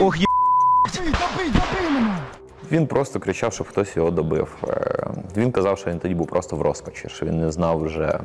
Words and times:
Ох! 0.00 0.16
Він 2.72 2.86
просто 2.86 3.20
кричав, 3.20 3.52
щоб 3.52 3.68
хтось 3.68 3.96
його 3.96 4.10
добив. 4.10 4.56
Е, 4.68 5.06
Він 5.36 5.52
казав, 5.52 5.78
що 5.78 5.90
він 5.90 5.98
тоді 5.98 6.14
був 6.14 6.26
просто 6.26 6.56
в 6.56 6.62
розпачі, 6.62 7.08
що 7.08 7.26
він 7.26 7.40
не 7.40 7.50
знав 7.50 7.78
вже, 7.80 8.20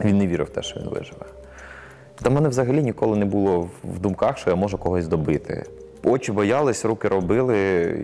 він 0.00 0.18
не 0.18 0.26
вірив 0.26 0.46
в 0.46 0.50
те, 0.50 0.62
що 0.62 0.80
він 0.80 0.88
виживе. 0.88 1.26
Та 2.22 2.30
мене 2.30 2.48
взагалі 2.48 2.82
ніколи 2.82 3.16
не 3.16 3.24
було 3.24 3.68
в 3.84 3.98
думках, 3.98 4.38
що 4.38 4.50
я 4.50 4.56
можу 4.56 4.78
когось 4.78 5.06
добити. 5.08 5.64
Очі 6.04 6.32
боялись, 6.32 6.84
руки 6.84 7.08
робили. 7.08 7.56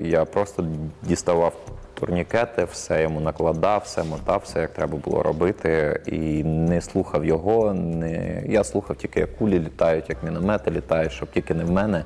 Я 0.05 0.25
просто 0.25 0.65
діставав 1.03 1.53
турнікети, 1.95 2.65
все 2.65 3.03
йому 3.03 3.21
накладав, 3.21 3.83
все 3.85 4.05
мотав, 4.05 4.41
все 4.45 4.61
як 4.61 4.71
треба 4.73 4.99
було 4.99 5.23
робити. 5.23 6.01
І 6.07 6.45
не 6.45 6.81
слухав 6.81 7.25
його. 7.25 7.75
Не... 7.75 8.43
Я 8.47 8.65
слухав 8.65 8.97
тільки, 8.97 9.21
як 9.21 9.37
кулі 9.39 9.59
літають, 9.59 10.09
як 10.09 10.23
міномети 10.23 10.71
літають, 10.71 11.13
щоб 11.13 11.31
тільки 11.31 11.55
не 11.55 11.65
в 11.65 11.71
мене. 11.71 12.05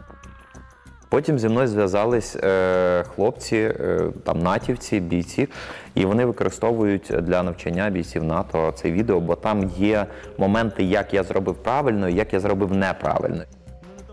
Потім 1.08 1.38
зі 1.38 1.48
мною 1.48 1.68
зв'язались 1.68 2.36
е, 2.36 3.04
хлопці, 3.14 3.56
е, 3.56 4.00
там 4.24 4.42
натівці, 4.42 5.00
бійці, 5.00 5.48
і 5.94 6.04
вони 6.04 6.24
використовують 6.24 7.12
для 7.20 7.42
навчання 7.42 7.90
бійців 7.90 8.24
НАТО 8.24 8.72
це 8.74 8.90
відео, 8.90 9.20
бо 9.20 9.34
там 9.34 9.70
є 9.76 10.06
моменти, 10.38 10.84
як 10.84 11.14
я 11.14 11.22
зробив 11.22 11.54
правильно 11.54 12.08
як 12.16 12.32
я 12.32 12.40
зробив 12.40 12.72
неправильно. 12.72 13.42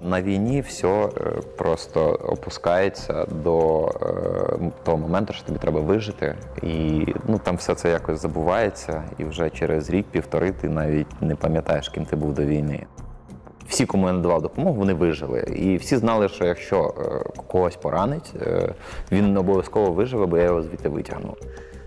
На 0.02 0.21
війні 0.21 0.62
все 0.62 0.88
е, 0.88 1.09
просто 1.58 2.05
опускається 2.12 3.26
до 3.26 3.88
е, 3.88 4.71
того 4.84 4.98
моменту, 4.98 5.34
що 5.34 5.46
тобі 5.46 5.60
треба 5.60 5.80
вижити, 5.80 6.35
і 6.63 7.05
ну 7.27 7.40
там 7.44 7.55
все 7.55 7.76
це 7.76 7.90
якось 7.90 8.21
забувається, 8.21 9.04
і 9.18 9.23
вже 9.23 9.49
через 9.49 9.90
рік-півтори 9.90 10.52
ти 10.52 10.70
навіть 10.70 11.21
не 11.21 11.35
пам'ятаєш, 11.35 11.90
ким 11.90 12.05
ти 12.05 12.16
був 12.16 12.34
до 12.34 12.46
війни. 12.46 12.85
Всі, 13.73 13.86
кому 13.86 14.08
я 14.08 14.13
надавав 14.13 14.41
допомогу, 14.41 14.76
вони 14.76 14.94
вижили. 14.94 15.40
І 15.41 15.77
всі 15.77 15.98
знали, 15.98 16.30
що 16.30 16.45
якщо 16.45 16.95
е, 16.98 17.41
когось 17.48 17.76
поранить, 17.76 18.34
е, 18.41 18.73
він 19.12 19.38
обов'язково 19.38 19.91
виживе, 19.91 20.26
бо 20.26 20.38
я 20.38 20.43
його 20.43 20.62
звідти 20.62 20.90
витягну. 20.90 21.35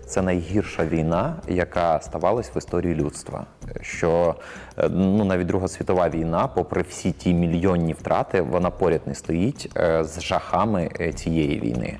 Це 0.05 0.21
найгірша 0.21 0.85
війна, 0.85 1.35
яка 1.47 1.99
ставалась 2.01 2.51
в 2.55 2.57
історії 2.57 2.95
людства. 2.95 3.45
Що 3.81 4.35
е, 4.77 4.89
ну 4.89 5.25
навіть 5.25 5.47
Друга 5.47 5.67
світова 5.67 6.09
війна, 6.09 6.47
попри 6.47 6.81
всі 6.89 7.11
ті 7.11 7.33
мільйонні 7.33 7.93
втрати, 7.93 8.41
вона 8.41 8.69
поряд 8.69 9.01
не 9.05 9.15
стоїть 9.15 9.71
з 10.01 10.21
жахами 10.21 10.89
цієї 11.15 11.59
війни. 11.59 11.97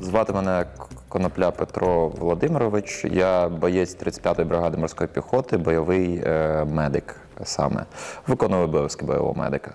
Звати 0.00 0.32
мене 0.32 0.64
Конопля 1.10 1.50
Петро 1.50 2.08
Володимирович. 2.08 3.04
Я 3.04 3.48
боєць 3.48 3.96
35-ї 3.96 4.44
бригади 4.44 4.76
морської 4.76 5.08
піхоти, 5.08 5.56
бойовий 5.56 6.22
е, 6.26 6.64
медик 6.64 7.16
саме. 7.44 7.84
Виконую 8.26 8.64
обов'язки 8.64 9.04
бойового 9.04 9.34
медика. 9.34 9.74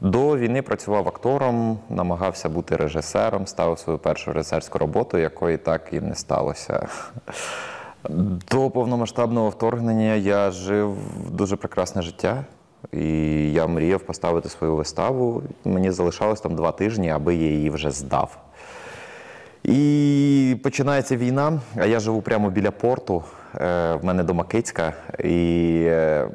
До 0.00 0.36
війни 0.36 0.62
працював 0.62 1.08
актором, 1.08 1.78
намагався 1.88 2.48
бути 2.48 2.76
режисером, 2.76 3.46
ставив 3.46 3.78
свою 3.78 3.98
першу 3.98 4.32
режисерську 4.32 4.78
роботу, 4.78 5.18
якої 5.18 5.56
так 5.56 5.88
і 5.92 6.00
не 6.00 6.14
сталося. 6.14 6.86
До 8.50 8.70
повномасштабного 8.70 9.48
вторгнення 9.48 10.14
я 10.14 10.50
жив 10.50 10.96
дуже 11.30 11.56
прекрасне 11.56 12.02
життя. 12.02 12.44
І 12.92 13.52
я 13.52 13.66
мріяв 13.66 14.00
поставити 14.00 14.48
свою 14.48 14.76
виставу. 14.76 15.42
Мені 15.64 15.90
залишалось 15.90 16.40
там 16.40 16.54
два 16.54 16.72
тижні, 16.72 17.10
аби 17.10 17.34
я 17.34 17.48
її 17.48 17.70
вже 17.70 17.90
здав. 17.90 18.38
І 19.64 20.39
починається 20.54 21.16
війна, 21.16 21.60
а 21.76 21.86
я 21.86 22.00
живу 22.00 22.22
прямо 22.22 22.50
біля 22.50 22.70
порту. 22.70 23.22
Е, 23.54 23.94
В 23.94 24.04
мене 24.04 24.22
дома 24.22 24.44
Кицька, 24.44 24.92
і 25.24 25.82
е, 25.86 26.26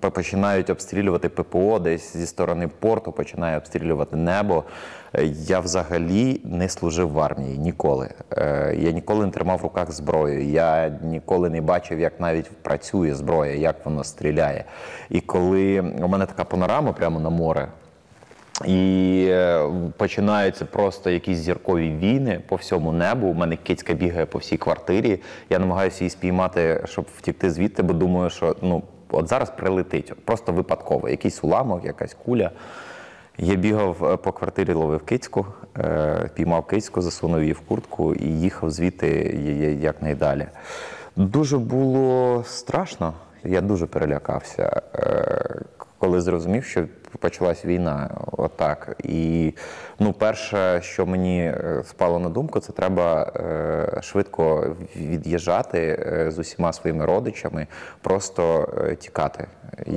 починають 0.00 0.70
обстрілювати 0.70 1.28
ППО 1.28 1.78
десь 1.78 2.16
зі 2.16 2.26
сторони 2.26 2.68
порту, 2.80 3.12
починає 3.12 3.58
обстрілювати 3.58 4.16
небо. 4.16 4.64
Е, 5.14 5.24
Я 5.24 5.60
взагалі 5.60 6.40
не 6.44 6.68
служив 6.68 7.10
в 7.10 7.20
армії 7.20 7.58
ніколи. 7.58 8.10
Я 8.76 8.90
ніколи 8.90 9.26
не 9.26 9.32
тримав 9.32 9.58
в 9.58 9.62
руках 9.62 9.92
зброю. 9.92 10.44
Я 10.44 10.88
ніколи 11.02 11.50
не 11.50 11.60
бачив, 11.60 12.00
як 12.00 12.20
навіть 12.20 12.50
працює 12.50 13.14
зброя, 13.14 13.54
як 13.54 13.86
воно 13.86 14.04
стріляє. 14.04 14.64
І 15.10 15.20
коли 15.20 15.80
у 15.80 16.08
мене 16.08 16.26
така 16.26 16.44
панорама 16.44 16.92
прямо 16.92 17.20
на 17.20 17.30
море. 17.30 17.68
І 18.66 19.26
е, 19.30 19.68
починаються 19.96 20.64
просто 20.64 21.10
якісь 21.10 21.38
зіркові 21.38 21.90
війни 21.90 22.40
по 22.48 22.56
всьому 22.56 22.92
небу. 22.92 23.26
У 23.26 23.34
мене 23.34 23.56
кицька 23.56 23.94
бігає 23.94 24.26
по 24.26 24.38
всій 24.38 24.56
квартирі. 24.56 25.20
Я 25.50 25.58
намагаюся 25.58 26.04
її 26.04 26.10
спіймати, 26.10 26.82
щоб 26.84 27.06
втікти 27.16 27.50
звідти, 27.50 27.82
бо 27.82 27.92
думаю, 27.92 28.30
що 28.30 28.56
ну 28.62 28.82
от 29.10 29.28
зараз 29.28 29.50
прилетить, 29.50 30.12
просто 30.24 30.52
випадково, 30.52 31.08
якийсь 31.08 31.44
уламок, 31.44 31.84
якась 31.84 32.14
куля. 32.24 32.50
Я 33.38 33.54
бігав 33.54 34.04
е, 34.04 34.16
по 34.16 34.32
квартирі, 34.32 34.72
ловив 34.72 35.02
кицьку, 35.04 35.46
е, 35.78 36.30
піймав 36.34 36.66
кицьку, 36.66 37.00
засунув 37.02 37.40
її 37.40 37.52
в 37.52 37.60
куртку 37.60 38.14
і 38.14 38.26
їхав 38.26 38.70
звідти 38.70 39.08
якнайдалі. 39.80 40.46
Дуже 41.16 41.58
було 41.58 42.42
страшно, 42.46 43.14
я 43.44 43.60
дуже 43.60 43.86
перелякався, 43.86 44.82
коли 46.04 46.20
зрозумів, 46.20 46.64
що 46.64 46.84
почалась 47.18 47.64
війна. 47.64 48.10
Отак. 48.32 48.96
І 49.04 49.52
ну, 49.98 50.12
перше, 50.12 50.80
що 50.82 51.06
мені 51.06 51.40
е, 51.40 51.82
спало 51.86 52.18
на 52.18 52.28
думку, 52.28 52.60
це 52.60 52.72
треба 52.72 53.32
е, 53.36 54.02
швидко 54.02 54.76
від'їжджати 54.96 55.78
е, 55.78 56.30
з 56.30 56.38
усіма 56.38 56.72
своїми 56.72 57.04
родичами, 57.04 57.66
просто 58.00 58.68
тікати. 58.98 59.46
І, 59.86 59.92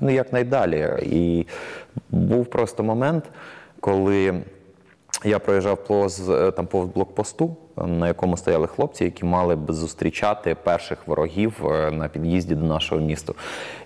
ну, 0.00 0.10
якнайдалі. 0.10 0.88
І 1.02 1.46
був 2.10 2.46
просто 2.46 2.82
момент, 2.82 3.24
коли 3.80 4.34
я 5.24 5.38
проїжджав 5.38 5.84
повз, 5.84 6.30
там 6.56 6.66
повз 6.66 6.88
блокпосту, 6.88 7.56
на 7.76 8.08
якому 8.08 8.36
стояли 8.36 8.66
хлопці, 8.66 9.04
які 9.04 9.24
мали 9.24 9.56
б 9.56 9.72
зустрічати 9.72 10.56
перших 10.62 10.98
ворогів 11.06 11.66
е, 11.66 11.90
на 11.90 12.08
під'їзді 12.08 12.54
до 12.54 12.66
нашого 12.66 13.00
міста. 13.00 13.32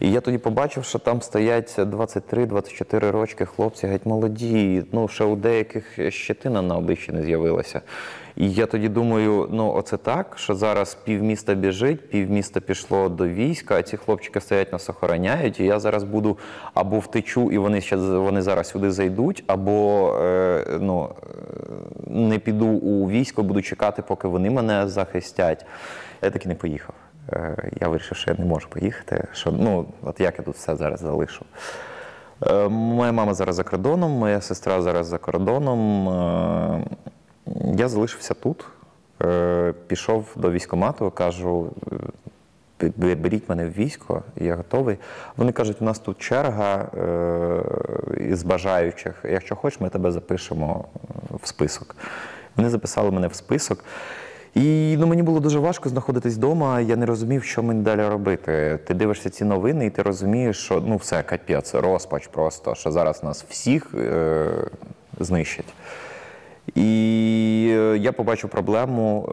І 0.00 0.12
я 0.12 0.20
тоді 0.20 0.38
побачив, 0.38 0.84
що 0.84 0.98
там 0.98 1.22
стоять 1.22 1.78
23-24 1.78 3.10
рочки 3.10 3.44
хлопці, 3.44 3.86
геть 3.86 4.06
молоді. 4.06 4.82
Ну, 4.92 5.08
ще 5.08 5.24
у 5.24 5.36
деяких 5.36 6.12
щетина 6.12 6.62
на 6.62 6.76
обличчі 6.76 7.12
не 7.12 7.22
з'явилася. 7.22 7.80
І 8.40 8.52
я 8.52 8.66
тоді 8.66 8.88
думаю, 8.88 9.48
ну 9.50 9.72
оце 9.74 9.96
так, 9.96 10.32
що 10.36 10.54
зараз 10.54 10.94
півміста 10.94 11.54
біжить, 11.54 12.10
півміста 12.10 12.60
пішло 12.60 13.08
до 13.08 13.28
війська, 13.28 13.76
а 13.76 13.82
ці 13.82 13.96
хлопчики 13.96 14.40
стоять 14.40 14.72
нас 14.72 14.90
охороняють, 14.90 15.60
і 15.60 15.64
я 15.64 15.80
зараз 15.80 16.04
буду 16.04 16.38
або 16.74 16.98
втечу, 16.98 17.52
і 17.52 17.58
вони 17.58 17.80
ще 17.80 17.96
вони 17.96 18.42
зараз 18.42 18.68
сюди 18.68 18.90
зайдуть, 18.90 19.44
або 19.46 20.08
е, 20.22 20.64
ну, 20.80 21.08
е, 21.22 22.10
не 22.10 22.38
піду 22.38 22.66
у 22.66 23.10
військо, 23.10 23.42
буду 23.42 23.62
чекати, 23.62 24.02
поки 24.02 24.28
вони 24.28 24.50
мене 24.50 24.88
захистять. 24.88 25.66
Я 26.22 26.30
таки 26.30 26.48
не 26.48 26.54
поїхав. 26.54 26.94
Е, 27.32 27.70
я 27.80 27.88
вирішив, 27.88 28.16
що 28.16 28.30
я 28.30 28.36
не 28.38 28.44
можу 28.44 28.68
поїхати. 28.68 29.28
Що, 29.32 29.52
ну, 29.52 29.86
от 30.02 30.20
як 30.20 30.38
я 30.38 30.44
тут 30.44 30.54
все 30.54 30.76
зараз 30.76 31.00
залишу. 31.00 31.44
Е, 32.46 32.68
Моя 32.68 33.12
мама 33.12 33.34
зараз 33.34 33.56
за 33.56 33.64
кордоном, 33.64 34.10
моя 34.10 34.40
сестра 34.40 34.82
зараз 34.82 35.06
за 35.06 35.18
кордоном. 35.18 36.08
Е, 36.08 36.84
Я 37.74 37.88
залишився 37.88 38.34
тут, 38.34 38.66
е, 39.22 39.74
пішов 39.86 40.26
до 40.36 40.50
військкомату, 40.50 41.10
кажу, 41.10 41.72
беріть 42.96 43.48
мене 43.48 43.66
в 43.66 43.72
військо, 43.72 44.22
я 44.36 44.56
готовий. 44.56 44.98
Вони 45.36 45.52
кажуть, 45.52 45.76
у 45.80 45.84
нас 45.84 45.98
тут 45.98 46.18
черга 46.18 46.76
е, 46.76 47.62
із 48.28 48.42
бажаючих. 48.42 49.24
Якщо 49.30 49.56
хочеш, 49.56 49.80
ми 49.80 49.88
тебе 49.88 50.12
запишемо 50.12 50.84
в 51.42 51.48
список. 51.48 51.96
Вони 52.56 52.70
записали 52.70 53.10
мене 53.10 53.28
в 53.28 53.34
список. 53.34 53.84
І 54.54 54.96
ну, 54.98 55.06
мені 55.06 55.22
було 55.22 55.40
дуже 55.40 55.58
важко 55.58 55.88
знаходитись 55.88 56.34
вдома. 56.34 56.80
Я 56.80 56.96
не 56.96 57.06
розумів, 57.06 57.44
що 57.44 57.62
мені 57.62 57.82
далі 57.82 58.08
робити. 58.08 58.78
Ти 58.86 58.94
дивишся 58.94 59.30
ці 59.30 59.44
новини, 59.44 59.86
і 59.86 59.90
ти 59.90 60.02
розумієш, 60.02 60.58
що 60.64 60.82
ну 60.86 60.96
все, 60.96 61.22
капець, 61.22 61.74
розпач 61.74 62.26
просто, 62.26 62.74
що 62.74 62.90
зараз 62.90 63.24
нас 63.24 63.44
всіх 63.48 63.94
е, 63.94 64.48
знищать. 65.20 65.74
І 66.74 67.66
е, 67.70 67.98
я 67.98 68.12
побачив 68.12 68.50
проблему. 68.50 69.28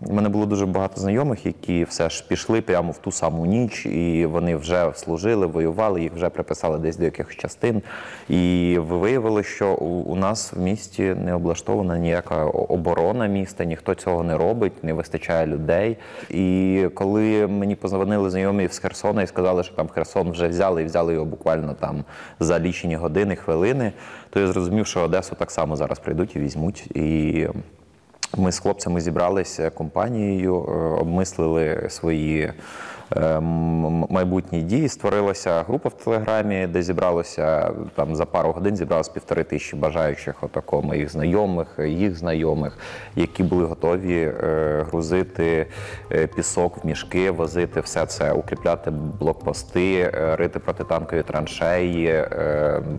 У 0.00 0.12
мене 0.12 0.28
було 0.28 0.46
дуже 0.46 0.66
багато 0.66 1.00
знайомих, 1.00 1.46
які 1.46 1.84
все 1.84 2.10
ж 2.10 2.24
пішли 2.28 2.60
прямо 2.60 2.92
в 2.92 2.98
ту 2.98 3.12
саму 3.12 3.46
ніч, 3.46 3.86
і 3.86 4.26
вони 4.26 4.56
вже 4.56 4.92
служили, 4.94 5.46
воювали, 5.46 6.02
їх 6.02 6.12
вже 6.12 6.28
приписали 6.28 6.78
десь 6.78 6.96
до 6.96 7.04
якихось 7.04 7.36
частин. 7.36 7.82
І 8.28 8.76
виявили, 8.80 9.42
що 9.42 9.74
у 9.74 10.16
нас 10.16 10.52
в 10.52 10.60
місті 10.60 11.02
не 11.02 11.34
облаштована 11.34 11.98
ніяка 11.98 12.44
оборона 12.44 13.26
міста, 13.26 13.64
ніхто 13.64 13.94
цього 13.94 14.22
не 14.22 14.36
робить, 14.36 14.84
не 14.84 14.92
вистачає 14.92 15.46
людей. 15.46 15.96
І 16.30 16.88
коли 16.94 17.46
мені 17.46 17.74
позвонили 17.74 18.30
знайомі 18.30 18.68
з 18.68 18.78
Херсона 18.78 19.22
і 19.22 19.26
сказали, 19.26 19.62
що 19.62 19.74
там 19.74 19.88
Херсон 19.88 20.30
вже 20.30 20.48
взяли 20.48 20.82
і 20.82 20.84
взяли 20.84 21.12
його 21.12 21.26
буквально 21.26 21.74
там 21.74 22.04
за 22.40 22.60
лічені 22.60 22.96
години, 22.96 23.36
хвилини, 23.36 23.92
то 24.30 24.40
я 24.40 24.46
зрозумів, 24.46 24.86
що 24.86 25.00
Одесу 25.00 25.36
так 25.38 25.50
само 25.50 25.76
зараз 25.76 25.98
прийдуть 25.98 26.36
і 26.36 26.38
візьмуть. 26.38 26.86
І 26.96 27.48
ми 28.36 28.52
з 28.52 28.58
хлопцями 28.58 29.00
зібралися 29.00 29.70
компанією, 29.70 30.54
е, 30.56 30.70
обмислили 31.00 31.86
свої 31.90 32.52
майбутні 34.10 34.62
дії. 34.62 34.88
Створилася 34.88 35.62
група 35.62 35.88
в 35.88 35.92
Телеграмі, 35.92 36.66
де 36.66 36.82
зібралося 36.82 37.70
там 37.94 38.16
за 38.16 38.24
пару 38.24 38.52
годин 38.52 38.76
зібралось 38.76 39.08
півтори 39.08 39.44
тисячі 39.44 39.76
бажаючих, 39.76 40.42
отако 40.42 40.82
моїх 40.82 41.10
знайомих, 41.10 41.78
їх 41.86 42.18
знайомих, 42.18 42.78
які 43.16 43.42
були 43.42 43.64
готові 43.64 44.20
е, 44.20 44.86
грузити 44.90 45.66
е, 46.12 46.26
пісок 46.26 46.84
в 46.84 46.86
мішки, 46.86 47.30
возити 47.30 47.80
все 47.80 48.06
це, 48.06 48.32
укріпляти 48.32 48.90
блокпости, 48.90 50.12
е, 50.14 50.36
рити 50.36 50.58
протитанкові 50.58 51.22
траншеї, 51.22 52.24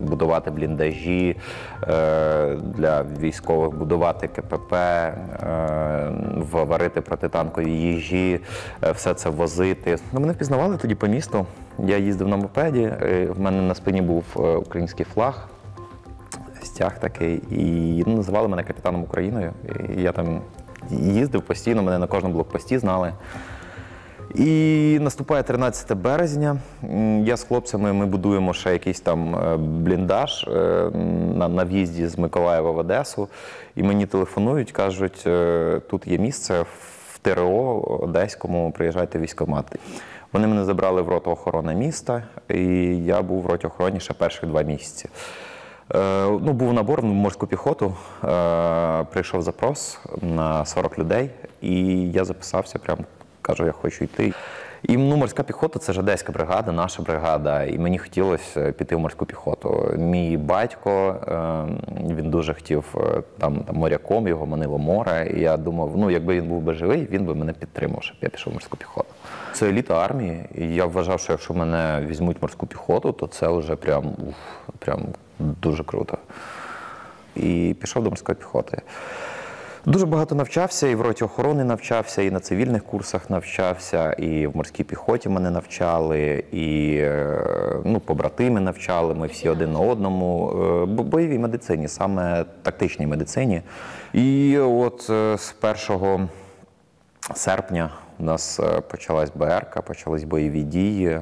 будувати 0.00 0.50
бліндажі 0.50 1.36
для 2.60 3.04
військових, 3.20 3.78
будувати 3.78 4.28
КПП, 4.28 4.74
варити 6.52 7.00
протитанкові 7.00 7.70
їжі, 7.70 8.40
все 8.94 9.14
це 9.14 9.30
возити. 9.30 9.95
Ну, 10.12 10.20
мене 10.20 10.32
впізнавали 10.32 10.76
тоді 10.76 10.94
по 10.94 11.06
місту. 11.06 11.46
Я 11.78 11.98
їздив 11.98 12.28
на 12.28 12.36
мопеді, 12.36 12.82
е, 12.82 13.28
в 13.36 13.40
мене 13.40 13.62
на 13.62 13.74
спині 13.74 14.02
був 14.02 14.24
е, 14.36 14.40
український 14.40 15.06
флаг 15.14 15.48
стяг 16.62 17.00
такий, 17.00 17.42
і 17.50 18.04
ну, 18.06 18.16
називали 18.16 18.48
мене 18.48 18.62
капітаном 18.64 19.02
Україною. 19.02 19.52
Я 19.96 20.12
там 20.12 20.40
їздив 20.90 21.42
постійно, 21.42 21.82
мене 21.82 21.98
на 21.98 22.06
кожному 22.06 22.34
блокпості 22.34 22.78
знали. 22.78 23.12
І 24.34 24.98
наступає 25.00 25.42
13 25.42 25.98
березня. 25.98 26.56
Я 27.24 27.36
з 27.36 27.44
хлопцями 27.44 27.92
ми 27.92 28.06
будуємо 28.06 28.52
ще 28.52 28.72
якийсь 28.72 29.00
там 29.00 29.36
е, 29.36 29.56
бліндаж 29.56 30.46
на, 31.34 31.48
на 31.48 31.64
в'їзді 31.64 32.06
з 32.06 32.18
Миколаєва 32.18 32.70
в 32.70 32.76
Одесу. 32.76 33.28
І 33.76 33.82
мені 33.82 34.06
телефонують, 34.06 34.72
кажуть, 34.72 35.26
тут 35.88 36.06
є 36.06 36.18
місце 36.18 36.64
ТРО 37.26 37.80
Одеському, 38.02 38.72
приїжджайте 38.72 39.18
в. 39.18 39.78
Вони 40.32 40.46
мене 40.46 40.64
забрали 40.64 41.02
в 41.02 41.08
роту 41.08 41.30
охорони 41.30 41.74
міста, 41.74 42.22
і 42.48 42.64
я 43.04 43.22
був 43.22 43.42
в 43.42 43.46
роті 43.46 43.66
охороні 43.66 44.00
ще 44.00 44.14
перших 44.14 44.48
два 44.48 44.62
місяці. 44.62 45.08
Е, 45.94 46.26
ну, 46.30 46.52
був 46.52 46.72
набор 46.72 47.00
в 47.00 47.04
морську 47.04 47.46
піхоту. 47.46 47.94
Е, 48.24 49.04
прийшов 49.04 49.42
запрос 49.42 50.00
на 50.22 50.64
40 50.64 50.98
людей, 50.98 51.30
і 51.60 52.10
я 52.10 52.24
записався, 52.24 52.78
прям 52.78 52.98
кажу, 53.42 53.66
я 53.66 53.72
хочу 53.72 54.04
йти. 54.04 54.32
І 54.88 54.96
ну, 54.96 55.16
морська 55.16 55.42
піхота 55.42 55.78
це 55.78 55.92
ж 55.92 56.00
одеська 56.00 56.32
бригада, 56.32 56.72
наша 56.72 57.02
бригада. 57.02 57.64
І 57.64 57.78
мені 57.78 57.98
хотілося 57.98 58.72
піти 58.72 58.96
в 58.96 58.98
морську 58.98 59.26
піхоту. 59.26 59.94
Мій 59.98 60.36
батько 60.36 61.16
е, 61.28 62.14
він 62.14 62.30
дуже 62.30 62.54
хотів 62.54 62.94
е, 62.96 63.22
там, 63.38 63.60
там 63.60 63.76
моряком, 63.76 64.28
його 64.28 64.46
манило 64.46 64.78
море. 64.78 65.32
І 65.36 65.40
я 65.40 65.56
думав, 65.56 65.92
ну 65.96 66.10
якби 66.10 66.36
він 66.36 66.48
був 66.48 66.62
би 66.62 66.74
живий, 66.74 67.08
він 67.10 67.24
би 67.24 67.34
мене 67.34 67.52
підтримав, 67.52 68.02
щоб 68.02 68.16
я 68.20 68.28
пішов 68.28 68.52
в 68.52 68.54
морську 68.54 68.76
піхоту. 68.76 69.08
Це 69.52 69.68
еліта 69.68 70.04
армії, 70.04 70.44
і 70.54 70.74
я 70.74 70.84
вважав, 70.84 71.20
що 71.20 71.32
якщо 71.32 71.54
мене 71.54 72.06
візьмуть 72.06 72.36
в 72.36 72.42
морську 72.42 72.66
піхоту, 72.66 73.12
то 73.12 73.26
це 73.26 73.48
вже 73.48 73.76
прям, 73.76 74.06
уф, 74.06 74.34
прям 74.78 75.00
дуже 75.38 75.84
круто. 75.84 76.18
І 77.36 77.76
пішов 77.80 78.02
до 78.02 78.10
морської 78.10 78.36
піхоти. 78.36 78.82
Дуже 79.86 80.06
багато 80.06 80.34
навчався, 80.34 80.88
і 80.88 80.94
в 80.94 81.00
роті 81.00 81.24
охорони 81.24 81.64
навчався, 81.64 82.22
і 82.22 82.30
на 82.30 82.40
цивільних 82.40 82.84
курсах 82.84 83.30
навчався, 83.30 84.12
і 84.12 84.46
в 84.46 84.56
морській 84.56 84.84
піхоті 84.84 85.28
мене 85.28 85.50
навчали, 85.50 86.44
і 86.52 86.96
е, 87.00 87.80
ну, 87.84 88.00
побратими 88.00 88.60
навчали. 88.60 89.14
Ми 89.14 89.26
всі 89.26 89.48
один 89.48 89.72
на 89.72 89.78
одному. 89.78 90.50
Е, 90.50 90.86
бо- 90.86 91.02
Бойовій 91.02 91.38
медицині, 91.38 91.88
саме 91.88 92.44
тактичній 92.62 93.06
медицині. 93.06 93.62
І 94.12 94.58
от 94.58 95.06
е, 95.10 95.38
з 95.38 95.52
першого 95.52 96.28
серпня 97.34 97.90
у 98.18 98.22
нас 98.24 98.60
почалась 98.90 99.30
БРК, 99.34 99.82
почались 99.82 100.24
бойові 100.24 100.62
дії, 100.62 101.20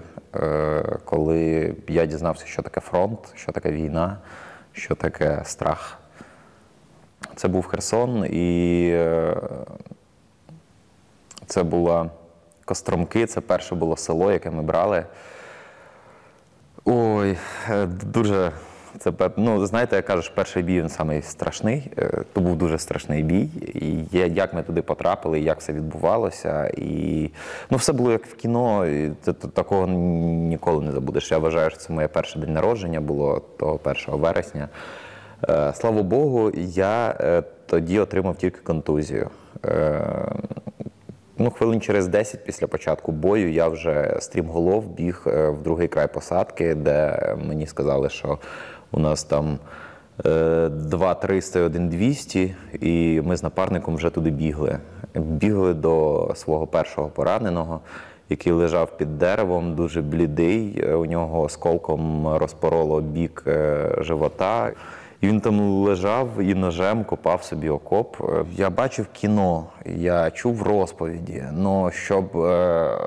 коли 1.04 1.74
я 1.88 2.06
дізнався, 2.06 2.46
що 2.46 2.62
таке 2.62 2.80
фронт, 2.80 3.18
що 3.34 3.52
таке 3.52 3.70
війна, 3.70 4.18
що 4.72 4.94
таке 4.94 5.40
страх. 5.44 5.98
Це 7.36 7.48
був 7.48 7.66
Херсон, 7.66 8.26
і 8.30 8.88
е, 8.92 9.36
це 11.46 11.62
була 11.62 12.10
Костромки, 12.64 13.26
це 13.26 13.40
перше 13.40 13.74
було 13.74 13.96
село, 13.96 14.32
яке 14.32 14.50
ми 14.50 14.62
брали. 14.62 15.04
Ой, 16.84 17.36
е, 17.70 17.86
дуже. 17.86 18.52
Це 18.98 19.12
ну, 19.36 19.66
знаєте, 19.66 19.96
як 19.96 20.04
кажеш, 20.04 20.28
перший 20.28 20.62
бій 20.62 20.80
він 20.80 20.88
самий 20.88 21.22
страшний. 21.22 21.92
Е, 21.98 22.22
То 22.32 22.40
був 22.40 22.56
дуже 22.56 22.78
страшний 22.78 23.22
бій. 23.22 23.48
І 23.74 24.18
як 24.18 24.54
ми 24.54 24.62
туди 24.62 24.82
потрапили, 24.82 25.40
як 25.40 25.60
все 25.60 25.72
відбувалося. 25.72 26.66
І 26.76 27.30
ну, 27.70 27.76
все 27.76 27.92
було 27.92 28.12
як 28.12 28.26
в 28.26 28.34
кіно. 28.34 28.86
І 28.86 29.10
ти 29.10 29.32
такого 29.32 29.86
ніколи 29.86 30.84
не 30.84 30.92
забудеш. 30.92 31.30
Я 31.30 31.38
вважаю, 31.38 31.70
що 31.70 31.78
це 31.78 31.92
моє 31.92 32.08
перше 32.08 32.38
день 32.38 32.52
народження 32.52 33.00
було 33.00 33.42
того 33.58 33.80
1 33.84 33.96
вересня. 34.08 34.68
Е, 35.48 35.72
Слава 35.74 36.02
Богу, 36.02 36.50
я 36.56 37.16
е, 37.20 37.42
тоді 37.66 37.98
отримав 37.98 38.36
тільки 38.36 38.60
контузію. 38.60 39.30
Е, 39.64 40.02
Ну, 41.38 41.50
хвилин 41.50 41.80
через 41.80 42.08
10 42.08 42.44
після 42.44 42.66
початку 42.66 43.12
бою 43.12 43.52
я 43.52 43.68
вже 43.68 44.16
стрімголов 44.20 44.86
біг 44.86 45.22
в 45.26 45.56
другий 45.64 45.88
край 45.88 46.12
посадки, 46.12 46.74
де 46.74 47.18
мені 47.48 47.66
сказали, 47.66 48.08
що 48.08 48.38
у 48.92 49.00
нас 49.00 49.24
там 49.24 49.58
е, 50.26 50.68
2 50.68 51.14
300 51.14 51.58
і 51.58 51.62
1 51.62 51.88
200, 51.88 52.54
і 52.80 53.22
ми 53.24 53.36
з 53.36 53.42
напарником 53.42 53.96
вже 53.96 54.10
туди 54.10 54.30
бігли. 54.30 54.78
Бігли 55.14 55.74
до 55.74 56.30
свого 56.34 56.66
першого 56.66 57.08
пораненого, 57.08 57.80
який 58.28 58.52
лежав 58.52 58.96
під 58.96 59.18
деревом, 59.18 59.74
дуже 59.74 60.02
блідий. 60.02 60.92
У 60.94 61.06
нього 61.06 61.40
осколком 61.40 62.28
розпороло 62.36 63.00
бік 63.00 63.44
живота. 63.98 64.72
І 65.24 65.26
він 65.26 65.40
там 65.40 65.60
лежав 65.60 66.28
і 66.40 66.54
ножем 66.54 67.04
копав 67.04 67.44
собі 67.44 67.68
окоп. 67.68 68.16
Е, 68.20 68.44
Я 68.56 68.70
бачив 68.70 69.06
кіно, 69.12 69.66
я 69.86 70.30
чув 70.30 70.62
розповіді. 70.62 71.44
Ну 71.52 71.90
щоб 71.90 72.36
е, 72.36 72.98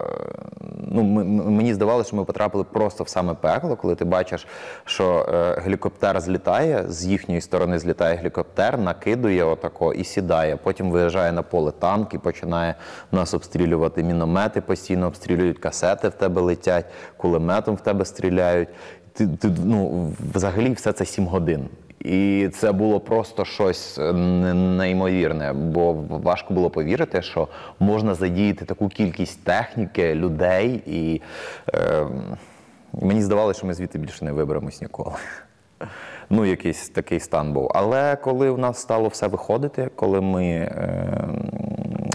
ну, 0.77 1.01
м- 1.01 1.19
м- 1.19 1.53
мені 1.55 1.73
здавалося, 1.73 2.07
що 2.07 2.15
ми 2.17 2.23
потрапили 2.25 2.63
просто 2.63 3.03
в 3.03 3.09
саме 3.09 3.33
пекло, 3.33 3.75
коли 3.75 3.95
ти 3.95 4.05
бачиш, 4.05 4.47
що 4.85 5.25
е, 5.33 5.61
гелікоптер 5.61 6.21
злітає, 6.21 6.85
з 6.87 7.05
їхньої 7.05 7.41
сторони 7.41 7.79
злітає 7.79 8.15
гелікоптер, 8.15 8.77
накидує 8.79 9.43
отако 9.43 9.93
і 9.93 10.03
сідає. 10.03 10.57
Потім 10.63 10.91
виїжджає 10.91 11.31
на 11.31 11.41
поле 11.41 11.71
танк 11.71 12.13
і 12.13 12.17
починає 12.17 12.75
нас 13.11 13.33
обстрілювати. 13.33 14.03
Міномети 14.03 14.61
постійно 14.61 15.07
обстрілюють, 15.07 15.59
касети 15.59 16.09
в 16.09 16.13
тебе 16.13 16.41
летять, 16.41 16.85
кулеметом 17.17 17.75
в 17.75 17.81
тебе 17.81 18.05
стріляють. 18.05 18.69
Ти, 19.13 19.27
ти 19.27 19.49
ну, 19.65 20.11
взагалі 20.33 20.71
все 20.73 20.91
це 20.93 21.05
7 21.05 21.27
годин. 21.27 21.69
І 22.07 22.49
це 22.53 22.71
було 22.71 22.99
просто 22.99 23.45
щось 23.45 23.97
е, 23.97 24.13
неймовірне, 24.53 25.53
бо 25.53 25.93
важко 26.09 26.53
було 26.53 26.69
повірити, 26.69 27.21
що 27.21 27.47
можна 27.79 28.13
задіяти 28.13 28.65
таку 28.65 28.87
кількість 28.89 29.43
техніки, 29.43 30.15
людей, 30.15 30.81
і 30.85 31.21
е, 31.73 32.07
мені 32.93 33.21
здавалося, 33.21 33.57
що 33.57 33.67
ми 33.67 33.73
звідти 33.73 33.99
більше 33.99 34.25
не 34.25 34.31
виберемось 34.31 34.81
ніколи. 34.81 35.15
Ну, 36.29 36.45
якийсь 36.45 36.89
такий 36.89 37.19
стан 37.19 37.53
був. 37.53 37.71
Але 37.75 38.15
коли 38.15 38.51
в 38.51 38.57
нас 38.57 38.77
стало 38.81 39.07
все 39.07 39.27
виходити, 39.27 39.89
коли 39.95 40.21
ми 40.21 40.45
е, 40.45 41.17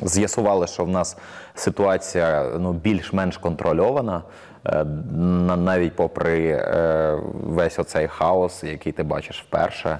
з'ясували, 0.03 0.67
що 0.67 0.85
в 0.85 0.89
нас 0.89 1.17
ситуація 1.55 2.47
ну, 2.59 2.73
більш-менш 2.73 3.37
контрольована, 3.37 4.13
на- 4.13 4.23
навіть 4.65 5.97
попри 5.97 6.49
е, 6.49 7.19
весь 7.33 7.79
оцей 7.79 8.09
хаос, 8.09 8.65
який 8.65 8.93
ти 8.93 9.03
бачиш 9.03 9.43
вперше, 9.43 9.99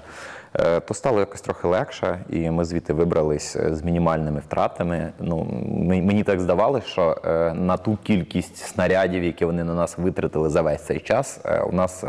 е, 0.55 0.81
то 0.81 0.95
стало 0.95 1.21
якось 1.21 1.41
трохи 1.41 1.69
легше, 1.69 2.19
і 2.31 2.51
ми 2.51 2.65
звідти 2.65 2.93
вибрались 2.93 3.57
е, 3.57 3.75
з 3.75 3.83
мінімальними 3.83 4.41
втратами. 4.41 5.13
Ну, 5.19 5.47
мені 5.87 6.23
так 6.25 6.41
здавалося, 6.41 6.87
що 6.87 7.17
е, 7.25 7.55
на 7.55 7.77
ту 7.77 7.99
кількість 8.03 8.57
снарядів, 8.57 9.25
які 9.25 9.45
вони 9.45 9.65
на 9.65 9.75
нас 9.75 9.99
витратили 9.99 10.51
за 10.51 10.63
весь 10.63 10.83
цей 10.83 11.01
час, 11.01 11.41
е, 11.45 11.61
у 11.61 11.73
нас 11.73 12.05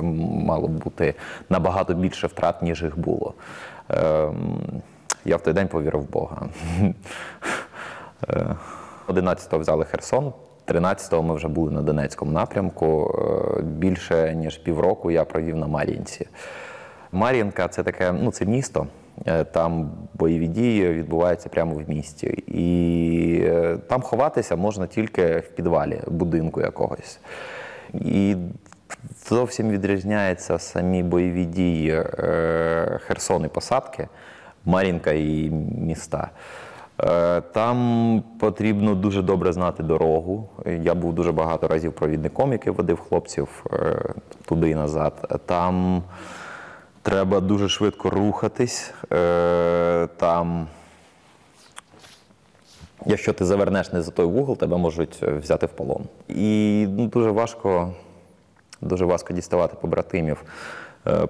мало 0.45 0.67
бути 0.67 1.13
набагато 1.49 1.93
більше 1.93 2.27
втрат, 2.27 2.61
ніж 2.61 2.83
їх 2.83 2.99
було. 2.99 3.33
Ем, 3.89 4.81
Я 5.25 5.37
в 5.37 5.41
той 5.41 5.53
день 5.53 5.67
повірив 5.67 6.01
в 6.01 6.11
Бога. 6.11 6.49
Е, 8.29 8.55
11-го 9.07 9.59
взяли 9.59 9.85
Херсон, 9.85 10.33
13-го 10.67 11.23
ми 11.23 11.35
вже 11.35 11.47
були 11.47 11.71
на 11.71 11.81
Донецькому 11.81 12.31
напрямку. 12.31 13.15
Е, 13.59 13.61
Більше 13.61 14.35
ніж 14.35 14.57
півроку 14.57 15.11
я 15.11 15.25
провів 15.25 15.55
на 15.55 15.67
Мар'їнці. 15.67 16.27
Мар'їнка 17.11 17.67
це 17.67 17.83
таке, 17.83 18.11
ну 18.11 18.31
це 18.31 18.45
місто. 18.45 18.87
Е, 19.25 19.43
Там 19.43 19.91
бойові 20.13 20.47
дії 20.47 20.93
відбуваються 20.93 21.49
прямо 21.49 21.75
в 21.75 21.89
місті. 21.89 22.27
І 22.47 23.43
е, 23.45 23.77
там 23.87 24.01
ховатися 24.01 24.55
можна 24.55 24.87
тільки 24.87 25.37
в 25.37 25.47
підвалі 25.47 26.01
будинку 26.07 26.61
якогось. 26.61 27.19
І 27.93 28.35
зовсім 29.29 29.69
відрізняються 29.69 30.59
самі 30.59 31.03
бойові 31.03 31.45
дії 31.45 32.03
Херсон 32.99 33.45
і 33.45 33.47
посадки, 33.47 34.07
Мар'їнка 34.65 35.11
і 35.11 35.49
міста. 35.77 36.29
Е, 37.01 37.41
Там 37.41 38.23
потрібно 38.39 38.95
дуже 38.95 39.21
добре 39.21 39.53
знати 39.53 39.83
дорогу. 39.83 40.49
Я 40.65 40.93
був 40.93 41.13
дуже 41.13 41.31
багато 41.31 41.67
разів 41.67 41.93
провідником, 41.93 42.51
який 42.51 42.73
водив 42.73 42.99
хлопців 42.99 43.65
е, 43.73 43.99
туди 44.45 44.69
і 44.69 44.75
назад. 44.75 45.41
Там 45.45 46.03
треба 47.01 47.39
дуже 47.39 47.69
швидко 47.69 48.09
рухатись. 48.09 48.93
Е, 49.13 50.07
Там, 50.17 50.67
якщо 53.05 53.33
ти 53.33 53.45
завернеш 53.45 53.91
не 53.93 54.01
за 54.01 54.11
той 54.11 54.25
вугол, 54.25 54.57
тебе 54.57 54.77
можуть 54.77 55.21
взяти 55.21 55.65
в 55.65 55.69
полон. 55.69 56.03
І 56.27 56.85
ну, 56.89 57.07
дуже 57.07 57.31
важко, 57.31 57.93
дуже 58.81 59.05
важко 59.05 59.33
діставати 59.33 59.77
побратимів. 59.81 60.43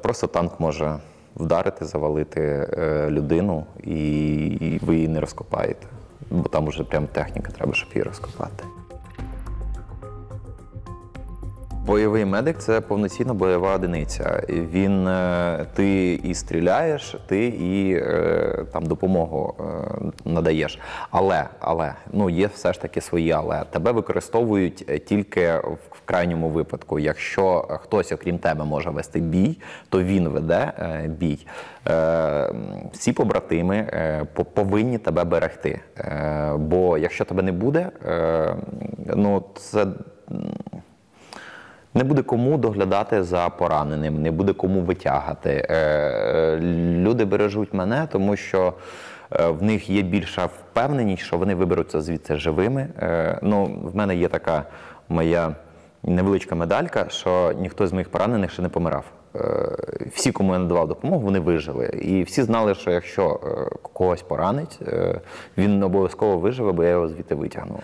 Просто 0.02 0.28
танк 0.28 0.60
може 0.60 1.00
вдарити, 1.36 1.86
завалити 1.86 2.42
е, 2.42 3.08
людину, 3.10 3.66
і 3.84 4.80
ви 4.82 4.96
її 4.96 5.08
не 5.08 5.20
розкопаєте. 5.20 5.88
Бо 6.32 6.50
там 6.50 6.68
вже 6.68 6.84
прям 6.84 7.08
техніка 7.08 7.52
треба, 7.52 7.74
щоб 7.74 7.90
її 7.94 8.04
розкопати. 8.04 8.64
Бойовий 11.86 12.26
медик 12.26 12.58
це 12.58 12.82
повноцінна 12.82 13.34
бойова 13.34 13.76
одиниця. 13.76 14.44
Він 14.50 15.08
е, 15.08 15.66
ти 15.74 16.14
і 16.14 16.34
стріляєш, 16.34 17.16
ти 17.28 17.46
і 17.48 17.94
е, 17.96 18.66
там 18.74 18.86
допомогу 18.86 19.56
е, 19.60 19.64
надаєш. 20.30 20.80
Але, 21.12 21.46
але 21.60 21.94
ну 22.12 22.30
є 22.30 22.48
все 22.48 22.74
ж 22.74 22.82
таки 22.82 23.02
свої, 23.02 23.32
але 23.32 23.64
тебе 23.70 23.92
використовують 23.92 25.06
тільки 25.06 25.48
в 25.92 26.02
крайньому 26.06 26.50
випадку. 26.50 27.00
Якщо 27.00 27.66
хтось, 27.70 28.12
окрім 28.12 28.38
тебе, 28.38 28.66
може 28.66 28.90
вести 28.90 29.20
бій, 29.20 29.58
то 29.90 30.04
він 30.04 30.28
веде 30.28 30.72
бій. 31.20 31.48
Всі 32.92 33.14
побратими 33.14 33.88
по- 34.34 34.46
повинні 34.46 34.98
тебе 34.98 35.24
берегти. 35.24 35.80
Бо 36.58 36.98
якщо 36.98 37.26
тебе 37.26 37.44
не 37.44 37.52
буде, 37.52 37.90
ну 39.16 39.44
це. 39.56 39.88
Не 41.96 42.04
буде 42.04 42.22
кому 42.22 42.58
доглядати 42.58 43.24
за 43.24 43.50
пораненим, 43.50 44.22
не 44.22 44.32
буде 44.32 44.54
кому 44.54 44.82
витягати. 44.82 45.68
Е, 45.70 45.76
е, 45.76 46.60
Люди 46.98 47.26
бережуть 47.26 47.74
мене, 47.74 48.08
тому 48.12 48.36
що 48.36 48.74
е, 49.32 49.48
в 49.48 49.64
них 49.64 49.90
є 49.90 50.02
більша 50.02 50.46
впевненість, 50.46 51.24
що 51.24 51.38
вони 51.38 51.56
виберуться 51.56 52.02
звідси 52.02 52.36
живими. 52.36 52.88
Ну, 53.42 53.80
в 53.84 53.96
мене 53.96 54.16
є 54.16 54.28
така 54.28 54.64
моя 55.10 55.56
невеличка 56.04 56.56
медалька, 56.56 57.06
що 57.10 57.54
ніхто 57.60 57.88
з 57.88 57.94
моїх 57.94 58.10
поранених 58.10 58.52
ще 58.52 58.62
не 58.62 58.70
помирав. 58.70 59.06
Всі, 60.14 60.32
кому 60.32 60.54
я 60.54 60.60
надавав 60.60 60.88
допомогу, 60.88 61.22
вони 61.22 61.40
вижили. 61.40 61.86
І 61.86 62.24
всі 62.24 62.44
знали, 62.44 62.76
що 62.76 62.92
якщо 62.92 63.40
когось 63.94 64.22
поранить, 64.22 64.80
він 65.58 65.84
обов'язково 65.84 66.38
виживе, 66.38 66.72
бо 66.72 66.84
я 66.84 66.90
його 66.90 67.08
звідти 67.08 67.36
витягну. 67.36 67.80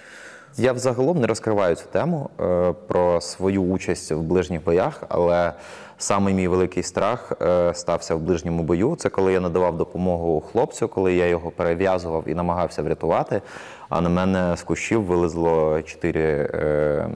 Я 0.58 0.74
взагалом 0.74 1.20
не 1.20 1.28
розкриваю 1.28 1.76
цю 1.76 1.86
тему 1.92 2.30
е, 2.40 2.74
про 2.88 3.22
свою 3.22 3.64
участь 3.64 4.12
в 4.12 4.20
ближніх 4.20 4.64
боях, 4.64 5.04
але 5.10 5.54
самий 5.98 6.34
мій 6.34 6.48
великий 6.48 6.84
страх 6.84 7.34
е, 7.42 7.74
стався 7.74 8.16
в 8.16 8.20
ближньому 8.20 8.64
бою. 8.64 8.96
Це 8.96 9.10
коли 9.10 9.34
я 9.34 9.40
надавав 9.40 9.78
допомогу 9.78 10.42
хлопцю, 10.42 10.88
коли 10.88 11.14
я 11.14 11.28
його 11.28 11.52
перев'язував 11.52 12.24
і 12.28 12.36
намагався 12.36 12.84
врятувати. 12.84 13.42
А 13.90 14.02
на 14.02 14.10
мене 14.10 14.58
з 14.58 14.64
кущів 14.64 15.04
вилезло 15.04 15.82
чотири, 15.82 16.50
е, 16.54 17.08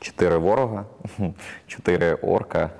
чотири 0.00 0.36
ворога, 0.36 0.84
чотири 1.66 2.14
орка. 2.14 2.70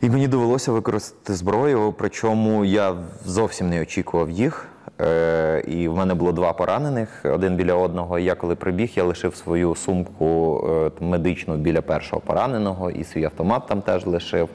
І 0.00 0.10
мені 0.10 0.28
довелося 0.28 0.72
використати 0.72 1.34
зброю, 1.34 1.94
причому 1.98 2.64
я 2.64 2.96
зовсім 3.24 3.68
не 3.68 3.82
очікував 3.82 4.30
їх. 4.30 4.68
Е, 5.00 5.62
і 5.66 5.88
в 5.88 5.96
мене 5.96 6.14
було 6.14 6.32
два 6.32 6.52
поранених, 6.52 7.08
один 7.24 7.56
біля 7.56 7.74
одного. 7.74 8.18
Я 8.18 8.34
коли 8.34 8.54
прибіг, 8.54 8.92
я 8.94 9.04
лишив 9.04 9.36
свою 9.36 9.74
сумку 9.74 10.60
е, 11.00 11.04
медичну 11.04 11.56
біля 11.56 11.82
першого 11.82 12.22
пораненого, 12.22 12.90
і 12.90 13.04
свій 13.04 13.24
автомат 13.24 13.66
там 13.66 13.82
теж 13.82 14.06
лишив. 14.06 14.48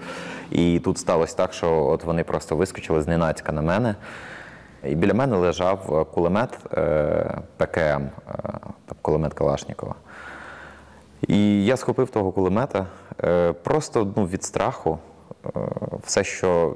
І 0.51 0.81
тут 0.83 0.98
сталося 0.98 1.38
так, 1.38 1.53
що 1.53 1.86
от 1.86 2.03
вони 2.03 2.24
просто 2.24 2.55
вискочили 2.55 3.01
зненацька 3.01 3.51
на 3.51 3.62
мене. 3.62 3.95
І 4.83 4.95
біля 4.95 5.13
мене 5.13 5.38
лежав 5.38 5.79
е, 5.89 6.13
кулемет 6.13 6.60
ПКМ, 7.57 7.79
е, 7.79 8.10
кулемет 9.01 9.33
Калашнікова. 9.33 9.95
І 11.27 11.65
я 11.65 11.77
схопив 11.77 12.10
того 12.10 12.31
кулемета 12.31 12.86
просто 13.63 14.13
ну, 14.15 14.25
від 14.25 14.43
страху. 14.43 15.00
Все, 16.03 16.24
що, 16.24 16.75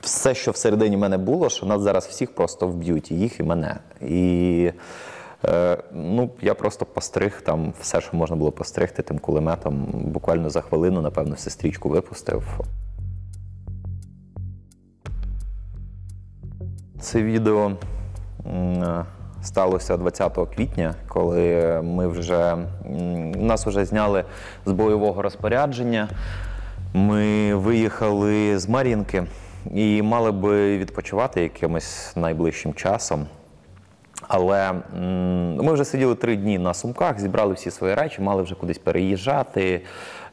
все, 0.00 0.34
що 0.34 0.50
всередині 0.50 0.96
мене 0.96 1.18
було, 1.18 1.48
що 1.48 1.66
нас 1.66 1.82
зараз 1.82 2.06
всіх 2.06 2.34
просто 2.34 2.66
вб'ють, 2.66 3.10
і 3.10 3.14
їх 3.14 3.40
і 3.40 3.42
мене. 3.42 3.76
І 4.00 4.72
е, 5.44 5.78
ну, 5.92 6.30
я 6.42 6.54
просто 6.54 6.84
постриг 6.84 7.42
там 7.42 7.72
все, 7.80 8.00
що 8.00 8.16
можна 8.16 8.36
було 8.36 8.52
постригти 8.52 9.02
тим 9.02 9.18
кулеметом. 9.18 9.86
Буквально 9.92 10.50
за 10.50 10.60
хвилину, 10.60 11.00
напевно, 11.00 11.36
сестричку 11.36 11.88
випустив. 11.88 12.60
Це 17.00 17.22
відео 17.22 17.72
е, 18.46 19.04
сталося 19.42 19.96
20 19.96 20.38
квітня, 20.54 20.94
коли 21.08 21.80
ми 21.84 22.08
вже 22.08 22.56
нас 23.36 23.66
вже 23.66 23.84
зняли 23.84 24.24
з 24.66 24.72
бойового 24.72 25.22
розпорядження. 25.22 26.08
Ми 26.94 27.54
виїхали 27.54 28.58
з 28.58 28.68
Мар'їнки 28.68 29.26
і 29.74 30.02
мали 30.02 30.32
би 30.32 30.78
відпочивати 30.78 31.42
якимось 31.42 32.12
найближчим 32.16 32.74
часом. 32.74 33.26
Але 34.28 34.72
ми 35.62 35.72
вже 35.72 35.84
сиділи 35.84 36.14
три 36.14 36.36
дні 36.36 36.58
на 36.58 36.74
сумках, 36.74 37.20
зібрали 37.20 37.54
всі 37.54 37.70
свої 37.70 37.94
речі, 37.94 38.22
мали 38.22 38.42
вже 38.42 38.54
кудись 38.54 38.78
переїжджати, 38.78 39.80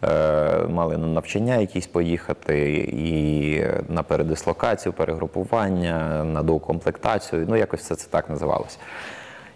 е, 0.03 0.67
мали 0.67 0.97
на 0.97 1.07
навчання 1.07 1.55
якісь 1.55 1.87
поїхати, 1.87 2.77
і 2.93 3.61
на 3.93 4.03
передислокацію, 4.03 4.93
перегрупування, 4.93 6.23
на 6.23 6.43
доукомплектацію. 6.43 7.45
Ну, 7.49 7.55
якось 7.55 7.79
все 7.79 7.95
це 7.95 8.07
так 8.09 8.29
називалося. 8.29 8.77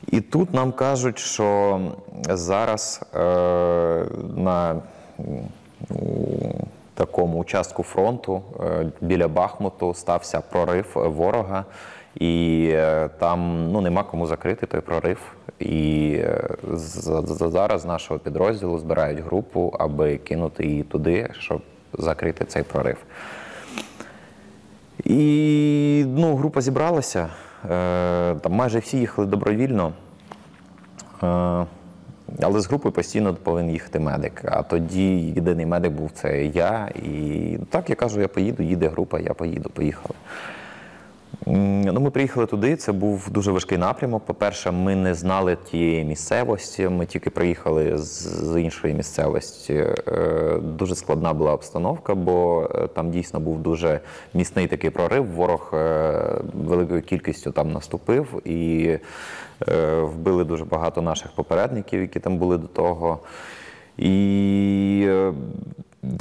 І 0.07 0.21
тут 0.21 0.53
нам 0.53 0.71
кажуть, 0.71 1.19
що 1.19 1.79
зараз 2.29 3.01
е, 3.15 3.19
на 4.37 4.81
такому 7.05 7.37
участку 7.39 7.83
фронту 7.83 8.41
е, 8.59 8.91
біля 9.01 9.27
Бахмуту 9.27 9.93
стався 9.93 10.41
прорив 10.41 10.85
ворога, 10.95 11.65
і 12.15 12.69
е, 12.73 13.09
там 13.19 13.71
ну, 13.71 13.81
нема 13.81 14.03
кому 14.03 14.27
закрити 14.27 14.65
той 14.65 14.81
прорив. 14.81 15.19
І 15.59 16.13
е, 16.19 16.49
за- 16.73 17.21
за- 17.21 17.49
зараз 17.49 17.81
з 17.81 17.85
нашого 17.85 18.19
підрозділу 18.19 18.77
збирають 18.79 19.19
групу, 19.19 19.73
аби 19.79 20.17
кинути 20.17 20.65
її 20.65 20.83
туди, 20.83 21.29
щоб 21.39 21.61
закрити 21.93 22.45
цей 22.45 22.63
прорив. 22.63 22.97
І 25.03 26.05
ну, 26.07 26.35
група 26.35 26.61
зібралася. 26.61 27.29
Там 28.41 28.51
майже 28.51 28.79
всі 28.79 28.97
їхали 28.97 29.27
добровільно. 29.27 29.93
Але 32.41 32.59
з 32.61 32.67
групою 32.67 32.93
постійно 32.93 33.35
повинен 33.35 33.71
їхати 33.71 33.99
медик. 33.99 34.41
А 34.45 34.63
тоді 34.63 35.17
єдиний 35.17 35.65
медик 35.65 35.91
був 35.91 36.11
це 36.13 36.45
я. 36.45 36.89
І 37.03 37.57
так 37.69 37.89
я 37.89 37.95
кажу, 37.95 38.21
я 38.21 38.27
поїду, 38.27 38.63
їде 38.63 38.87
група, 38.87 39.19
я 39.19 39.33
поїду, 39.33 39.69
поїхали. 39.69 40.15
Ну, 41.53 41.99
ми 41.99 42.09
приїхали 42.09 42.45
туди. 42.45 42.75
Це 42.75 42.91
був 42.91 43.29
дуже 43.29 43.51
важкий 43.51 43.77
напрямок. 43.77 44.25
По-перше, 44.25 44.71
ми 44.71 44.95
не 44.95 45.13
знали 45.13 45.57
тієї 45.71 46.03
місцевості. 46.05 46.89
Ми 46.89 47.05
тільки 47.05 47.29
приїхали 47.29 47.97
з, 47.97 48.61
іншої 48.61 48.93
місцевості. 48.93 49.73
Е, 49.73 50.59
Дуже 50.61 50.95
складна 50.95 51.33
була 51.33 51.53
обстановка, 51.53 52.15
бо 52.15 52.69
е, 52.75 52.87
там 52.87 53.11
дійсно 53.11 53.39
був 53.39 53.59
дуже 53.59 53.99
міцний 54.33 54.67
такий 54.67 54.89
прорив. 54.89 55.25
Ворог 55.25 55.71
е, 55.73 56.41
великою 56.53 57.01
кількістю 57.01 57.51
там 57.51 57.71
наступив 57.71 58.47
і 58.47 58.97
вбили 60.01 60.43
дуже 60.43 60.65
багато 60.65 61.01
наших 61.01 61.31
попередників, 61.31 62.01
які 62.01 62.19
там 62.19 62.37
були 62.37 62.57
до 62.57 62.67
того. 62.67 63.19
І 63.97 65.07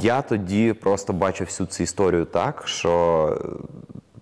я 0.03 0.23
тоді 0.23 0.73
просто 0.73 1.13
бачив 1.13 1.47
всю 1.47 1.67
цю 1.67 1.83
історію 1.83 2.25
так, 2.25 2.63
що 2.67 3.37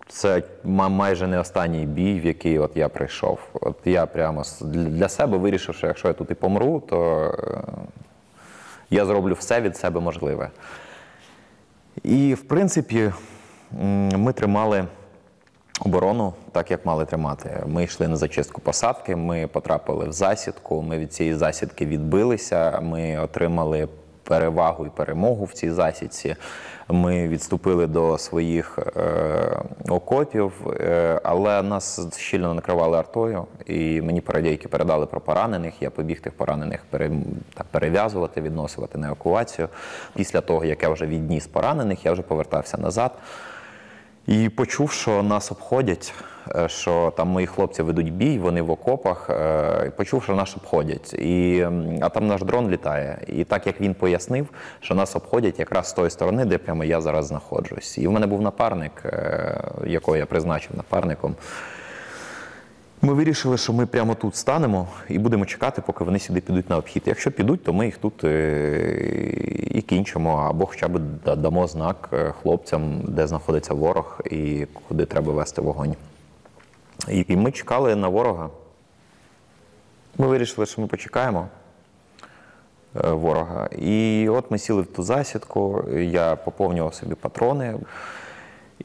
це 0.09 0.43
майже 0.65 1.27
не 1.27 1.39
останній 1.39 1.87
бій, 1.87 2.21
в 2.21 2.27
який 2.27 2.59
от 2.59 2.77
я 2.77 2.89
прийшов. 2.89 3.39
От 3.53 3.77
я 3.85 4.07
прямо 4.07 4.43
для 4.61 5.09
себе 5.09 5.39
вирішив, 5.39 5.75
що 5.75 5.87
якщо 5.87 6.09
я 6.09 6.15
тут 6.15 6.31
і 6.31 6.35
помру, 6.35 6.83
то 6.89 7.25
е, 7.25 7.61
я 8.91 9.07
зроблю 9.07 9.35
все 9.35 9.61
від 9.61 9.77
себе 9.77 10.01
можливе. 10.01 10.51
І, 12.03 12.35
в 12.35 12.43
принципі, 12.43 13.13
ми 14.17 14.33
тримали 14.33 14.85
оборону 15.81 16.35
так, 16.53 16.71
як 16.71 16.87
мали 16.87 17.05
тримати. 17.05 17.63
Ми 17.67 17.85
йшли 17.85 18.09
на 18.09 18.17
зачистку 18.17 18.61
посадки, 18.61 19.17
ми 19.17 19.47
потрапили 19.47 20.09
в 20.09 20.13
засідку, 20.13 20.83
ми 20.83 20.99
від 20.99 21.13
цієї 21.13 21.35
засідки 21.35 21.87
відбилися, 21.87 22.81
ми 22.83 23.19
отримали 23.19 23.89
перевагу 24.29 24.87
і 24.87 24.91
перемогу 24.91 25.45
в 25.45 25.53
цій 25.53 25.71
засідці. 25.71 26.37
Ми 26.89 27.29
відступили 27.29 27.87
до 27.87 28.19
своїх 28.19 28.79
е, 28.79 29.63
окопів, 29.89 30.53
е, 30.81 31.21
але 31.25 31.63
нас 31.63 32.17
щільно 32.19 32.55
накривали 32.55 32.99
артою, 32.99 33.45
і 33.67 34.03
мені 34.03 34.21
парадійки 34.21 34.69
передали 34.69 35.07
про 35.07 35.21
поранених. 35.21 35.83
Я 35.83 35.91
побіг 35.91 36.21
тих 36.21 36.33
поранених 36.33 36.85
пере, 36.91 37.11
так, 37.55 37.67
перев'язувати, 37.71 38.41
відносувати 38.41 38.99
на 38.99 39.07
евакуацію. 39.07 39.69
Після 40.15 40.41
того, 40.41 40.65
як 40.65 40.83
я 40.83 40.89
вже 40.89 41.07
відніс 41.07 41.47
поранених, 41.47 42.05
я 42.05 42.13
вже 42.13 42.23
повертався 42.23 42.79
назад. 42.79 43.13
І 44.29 44.49
почув, 44.49 44.91
що 44.91 45.23
нас 45.23 45.53
обходять, 45.53 46.15
е, 46.57 46.69
що 46.69 47.13
там 47.17 47.29
мої 47.29 47.47
хлопці 47.47 47.83
ведуть 47.83 48.13
бій, 48.13 48.39
вони 48.39 48.63
в 48.63 48.71
окопах. 48.71 49.31
е, 49.31 49.93
Почув, 49.97 50.23
що 50.23 50.35
нас 50.35 50.57
обходять. 50.57 51.15
І, 51.15 51.67
а 52.01 52.09
там 52.09 52.27
наш 52.27 52.43
дрон 52.43 52.71
літає. 52.71 53.19
І 53.27 53.45
так 53.45 53.67
як 53.67 53.81
він 53.81 53.95
пояснив, 53.95 54.47
що 54.81 54.95
нас 54.95 55.17
обходять 55.17 55.59
якраз 55.59 55.89
з 55.89 55.93
тої 55.93 56.11
сторони, 56.11 56.45
де 56.45 56.59
прямо 56.59 56.85
я 56.85 57.01
зараз 57.01 57.27
знаходжусь. 57.27 57.99
І 57.99 58.09
в 58.09 58.13
мене 58.13 58.27
був 58.27 58.43
напарник, 58.43 58.93
е, 59.05 59.61
якого 59.87 60.17
я 60.17 60.27
призначив 60.27 60.77
напарником. 60.77 61.35
Ми 63.03 63.15
вирішили, 63.15 63.57
що 63.57 63.73
ми 63.73 63.87
прямо 63.87 64.15
тут 64.15 64.37
станемо 64.37 64.89
і 65.09 65.19
будемо 65.19 65.47
чекати, 65.47 65.83
поки 65.87 66.05
вони 66.05 66.19
сюди 66.19 66.41
підуть 66.41 66.71
на 66.71 66.77
обхід. 66.77 67.03
Якщо 67.07 67.31
підуть, 67.31 67.65
то 67.65 67.73
ми 67.73 67.87
їх 67.87 67.99
тут 67.99 68.25
е, 68.25 69.01
і 69.71 69.83
кінчимо, 69.83 70.37
або 70.37 70.67
хоча 70.67 70.89
б 70.89 71.01
дамо 71.37 71.67
знак 71.67 72.09
е, 72.13 72.33
хлопцям, 72.43 73.01
де 73.03 73.27
знаходиться 73.27 73.75
ворог 73.75 74.21
і 74.31 74.67
куди 74.89 75.05
треба 75.05 75.33
вести 75.33 75.61
вогонь. 75.61 75.95
І, 77.09 77.37
ми 77.37 77.53
чекали 77.53 77.97
на 77.97 78.09
ворога. 78.09 78.51
Ми 80.19 80.27
вирішили, 80.27 80.67
що 80.67 80.81
ми 80.81 80.87
почекаємо 80.87 81.49
е, 83.05 83.11
ворога. 83.11 83.69
І 83.79 84.29
от 84.29 84.51
ми 84.51 84.59
сіли 84.59 84.83
в 84.83 84.87
ту 84.87 85.03
засідку, 85.03 85.85
я 85.97 86.37
поповнював 86.37 86.95
собі 86.95 87.15
патрони. 87.15 87.75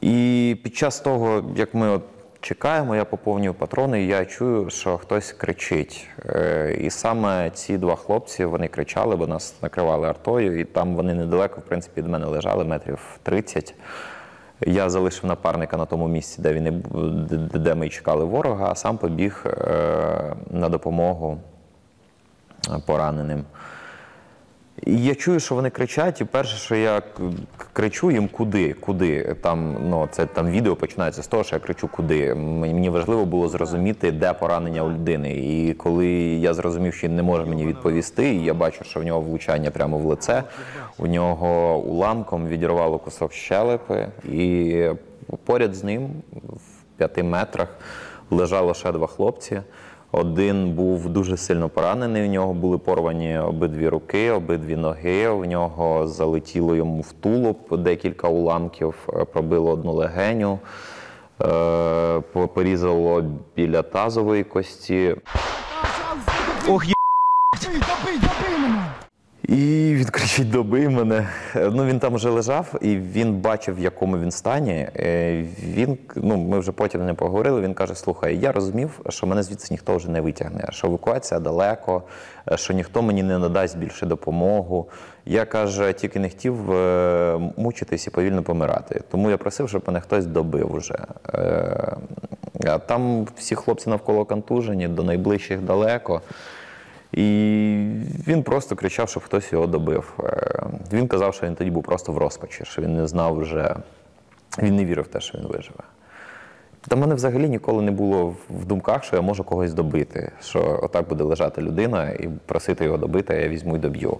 І 0.00 0.56
під 0.62 0.76
час 0.76 1.00
того, 1.00 1.44
як 1.56 1.74
ми 1.74 1.88
от 1.88 2.02
чекаємо, 2.44 2.96
я 2.96 3.04
поповнюю 3.04 3.54
патрони, 3.54 4.02
і 4.02 4.06
я 4.06 4.24
чую, 4.24 4.70
що 4.70 4.98
хтось 4.98 5.32
кричить. 5.32 6.08
Е, 6.26 6.76
І 6.80 6.90
саме 6.90 7.50
ці 7.50 7.78
два 7.78 7.96
хлопці 7.96 8.44
вони 8.44 8.68
кричали, 8.68 9.16
бо 9.16 9.26
нас 9.26 9.54
накривали 9.62 10.08
артою, 10.08 10.60
і 10.60 10.64
там 10.64 10.94
вони 10.96 11.14
недалеко, 11.14 11.60
в 11.60 11.64
принципі, 11.64 12.00
від 12.02 12.08
мене 12.10 12.26
лежали, 12.26 12.64
метрів 12.64 13.18
30. 13.22 13.74
Я 14.60 14.90
залишив 14.90 15.26
напарника 15.26 15.76
на 15.76 15.86
тому 15.86 16.08
місці, 16.08 16.42
де, 16.42 16.52
він 16.52 16.84
де- 17.54 17.74
ми 17.74 17.88
чекали 17.88 18.24
ворога, 18.24 18.68
а 18.70 18.74
сам 18.74 18.98
побіг 18.98 19.44
е, 19.46 20.34
на 20.50 20.68
допомогу 20.68 21.38
пораненим. 22.86 23.44
І 24.86 25.04
я 25.04 25.14
чую, 25.14 25.40
що 25.40 25.54
вони 25.54 25.70
кричать, 25.70 26.20
і 26.20 26.24
перше, 26.24 26.56
що 26.56 26.74
я 26.74 27.02
кричу 27.72 28.10
їм 28.10 28.28
куди, 28.28 28.72
куди. 28.72 29.36
Там, 29.40 29.76
ну, 29.88 30.08
це 30.10 30.26
там 30.26 30.50
відео 30.50 30.76
починається 30.76 31.22
з 31.22 31.26
того, 31.26 31.44
що 31.44 31.56
я 31.56 31.60
кричу 31.60 31.88
куди. 31.88 32.34
Мені 32.34 32.90
важливо 32.90 33.24
було 33.24 33.48
зрозуміти, 33.48 34.12
де 34.12 34.32
поранення 34.32 34.82
у 34.82 34.90
людини. 34.90 35.32
І 35.32 35.74
коли 35.74 36.06
я 36.24 36.54
зрозумів, 36.54 36.94
що 36.94 37.06
він 37.06 37.16
не 37.16 37.22
може 37.22 37.44
мені 37.44 37.66
відповісти, 37.66 38.34
і 38.34 38.44
я 38.44 38.54
бачу, 38.54 38.84
що 38.84 39.00
в 39.00 39.04
нього 39.04 39.20
влучання 39.20 39.70
прямо 39.70 39.98
в 39.98 40.04
лице, 40.04 40.42
у 40.98 41.06
нього 41.06 41.78
уламком 41.78 42.48
відірвало 42.48 42.98
кусок 42.98 43.32
щелепи, 43.32 44.08
і 44.24 44.88
поряд 45.44 45.74
з 45.74 45.84
ним, 45.84 46.10
в 46.32 46.96
п'яти 46.96 47.22
метрах, 47.22 47.68
лежало 48.30 48.74
ще 48.74 48.92
два 48.92 49.06
хлопці. 49.06 49.60
Один 50.16 50.70
був 50.70 51.08
дуже 51.08 51.36
сильно 51.36 51.68
поранений. 51.68 52.28
У 52.28 52.32
нього 52.32 52.54
були 52.54 52.78
порвані 52.78 53.38
обидві 53.38 53.88
руки, 53.88 54.30
обидві 54.30 54.76
ноги. 54.76 55.28
У 55.28 55.44
нього 55.44 56.08
залетіло 56.08 56.76
йому 56.76 57.00
в 57.00 57.12
тулуб 57.12 57.56
декілька 57.70 58.28
уламків, 58.28 58.94
е, 59.08 59.24
пробило 59.24 59.70
одну 59.70 59.92
легеню, 59.92 60.58
е, 61.42 62.20
порізало 62.54 63.24
біля 63.56 63.82
тазової 63.82 64.44
кості 64.44 65.16
є... 66.84 66.92
Добий, 67.62 67.80
добий, 67.80 68.18
добий 68.18 68.58
мене! 68.58 68.86
І 69.48 69.94
він 69.94 70.04
кричить: 70.04 70.50
добий 70.50 70.88
мене. 70.88 71.28
Ну 71.54 71.84
він 71.84 71.98
там 71.98 72.14
вже 72.14 72.30
лежав, 72.30 72.74
і 72.80 72.96
він 72.96 73.32
бачив, 73.34 73.76
в 73.76 73.80
якому 73.80 74.18
він 74.18 74.30
стані. 74.30 74.88
Е, 74.96 75.44
Він 75.62 75.98
ну 76.16 76.36
ми 76.36 76.58
вже 76.58 76.72
потім 76.72 77.06
не 77.06 77.14
поговорили. 77.14 77.60
Він 77.60 77.74
каже: 77.74 77.94
Слухай, 77.94 78.38
я 78.38 78.52
розумів, 78.52 79.00
що 79.08 79.26
мене 79.26 79.42
звідси 79.42 79.74
ніхто 79.74 79.96
вже 79.96 80.10
не 80.10 80.20
витягне, 80.20 80.68
що 80.70 80.86
евакуація 80.86 81.40
далеко, 81.40 82.02
що 82.54 82.74
ніхто 82.74 83.02
мені 83.02 83.22
не 83.22 83.38
надасть 83.38 83.78
більше 83.78 84.06
допомогу. 84.06 84.88
Я 85.26 85.44
каже, 85.44 85.92
тільки 85.92 86.18
не 86.18 86.28
хотів 86.28 86.72
е, 86.72 87.52
мучитись 87.56 88.06
і 88.06 88.10
повільно 88.10 88.42
помирати. 88.42 89.02
Тому 89.10 89.30
я 89.30 89.36
просив, 89.36 89.68
щоб 89.68 89.82
мене 89.86 90.00
хтось 90.00 90.26
добив 90.26 90.74
уже. 90.74 90.98
Е, 91.34 91.96
там 92.86 93.26
всі 93.36 93.54
хлопці 93.54 93.90
навколо 93.90 94.24
контужені, 94.24 94.88
до 94.88 95.02
найближчих 95.02 95.60
далеко. 95.60 96.22
І 97.16 97.26
він 98.26 98.42
просто 98.42 98.76
кричав, 98.76 99.08
щоб 99.08 99.22
хтось 99.24 99.52
його 99.52 99.66
добив. 99.66 100.12
Е, 100.24 100.62
Він 100.92 101.08
казав, 101.08 101.34
що 101.34 101.46
він 101.46 101.54
тоді 101.54 101.70
був 101.70 101.82
просто 101.82 102.12
в 102.12 102.18
розпачі, 102.18 102.64
що 102.64 102.82
він 102.82 102.96
не 102.96 103.06
знав 103.06 103.36
вже, 103.38 103.76
він 104.62 104.76
не 104.76 104.84
вірив 104.84 105.04
в 105.04 105.08
те, 105.08 105.20
що 105.20 105.38
він 105.38 105.46
виживе. 105.46 105.78
Та 106.88 106.96
мене 106.96 107.14
взагалі 107.14 107.48
ніколи 107.48 107.82
не 107.82 107.90
було 107.90 108.34
в- 108.50 108.64
думках, 108.64 109.04
що 109.04 109.16
я 109.16 109.22
можу 109.22 109.44
когось 109.44 109.74
добити, 109.74 110.32
що 110.42 110.80
отак 110.82 111.08
буде 111.08 111.24
лежати 111.24 111.62
людина 111.62 112.10
і 112.10 112.28
просити 112.46 112.84
його 112.84 112.96
добити, 112.98 113.34
а 113.34 113.36
я 113.36 113.48
візьму 113.48 113.76
і 113.76 113.78
доб'ю. 113.78 114.18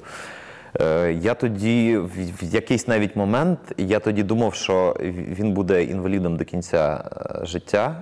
Е, 0.80 1.12
Я 1.12 1.34
тоді, 1.34 1.96
в 1.98 2.08
в 2.40 2.44
якийсь 2.54 2.88
навіть 2.88 3.16
момент, 3.16 3.58
я 3.78 3.98
тоді 4.00 4.22
думав, 4.22 4.54
що 4.54 4.96
він 5.00 5.52
буде 5.52 5.84
інвалідом 5.84 6.36
до 6.36 6.44
кінця 6.44 7.04
е, 7.42 7.46
життя. 7.46 8.00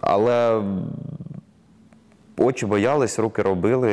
Але 0.00 0.62
очі 2.38 2.66
боялись, 2.66 3.18
руки 3.18 3.42
робили. 3.42 3.90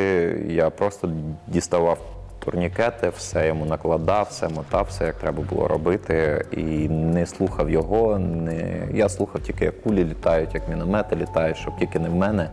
Я 0.48 0.70
просто 0.70 1.12
діставав 1.48 1.98
турнікети, 2.40 3.10
все 3.10 3.48
йому 3.48 3.66
накладав, 3.66 4.28
все 4.30 4.50
мотав, 4.50 4.86
все 4.90 5.06
як 5.06 5.16
треба 5.16 5.44
було 5.44 5.68
робити. 5.68 6.46
І 6.52 6.90
не 6.90 7.26
слухав 7.26 7.70
його. 7.70 8.20
Не... 8.20 8.88
Я 8.94 9.10
слухав 9.10 9.42
тільки, 9.42 9.66
як 9.66 9.82
кулі 9.82 10.04
літають, 10.04 10.54
як 10.54 10.70
міномети 10.70 11.16
літають, 11.16 11.58
щоб 11.58 11.78
тільки 11.80 12.00
не 12.00 12.10
в 12.10 12.16
мене. 12.16 12.50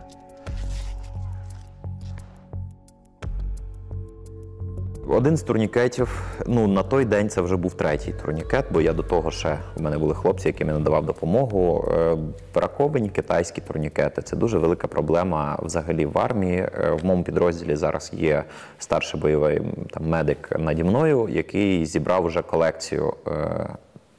Один 5.11 5.37
з 5.37 5.43
турнікетів, 5.43 6.23
ну 6.47 6.67
на 6.67 6.83
той 6.83 7.05
день 7.05 7.29
це 7.29 7.41
вже 7.41 7.55
був 7.55 7.73
третій 7.73 8.13
турнікет, 8.13 8.65
бо 8.71 8.81
я 8.81 8.93
до 8.93 9.03
того 9.03 9.31
ще 9.31 9.57
в 9.75 9.81
мене 9.81 9.97
були 9.97 10.15
хлопці, 10.15 10.47
яким 10.47 10.67
я 10.67 10.73
надавав 10.73 11.05
допомогу. 11.05 11.87
Е, 11.91 12.17
Браковані 12.55 13.09
китайські 13.09 13.61
турнікети 13.61 14.21
це 14.21 14.35
дуже 14.35 14.57
велика 14.57 14.87
проблема 14.87 15.59
взагалі 15.63 16.05
в 16.05 16.17
армії. 16.17 16.57
Е, 16.57 16.97
В 17.01 17.05
моєму 17.05 17.23
підрозділі 17.23 17.75
зараз 17.75 18.11
є 18.13 18.43
старший 18.79 19.19
бойовий 19.19 19.61
там 19.89 20.07
медик 20.07 20.49
наді 20.59 20.83
мною, 20.83 21.27
який 21.31 21.85
зібрав 21.85 22.25
вже 22.25 22.41
колекцію. 22.41 23.13
е, 23.27 23.67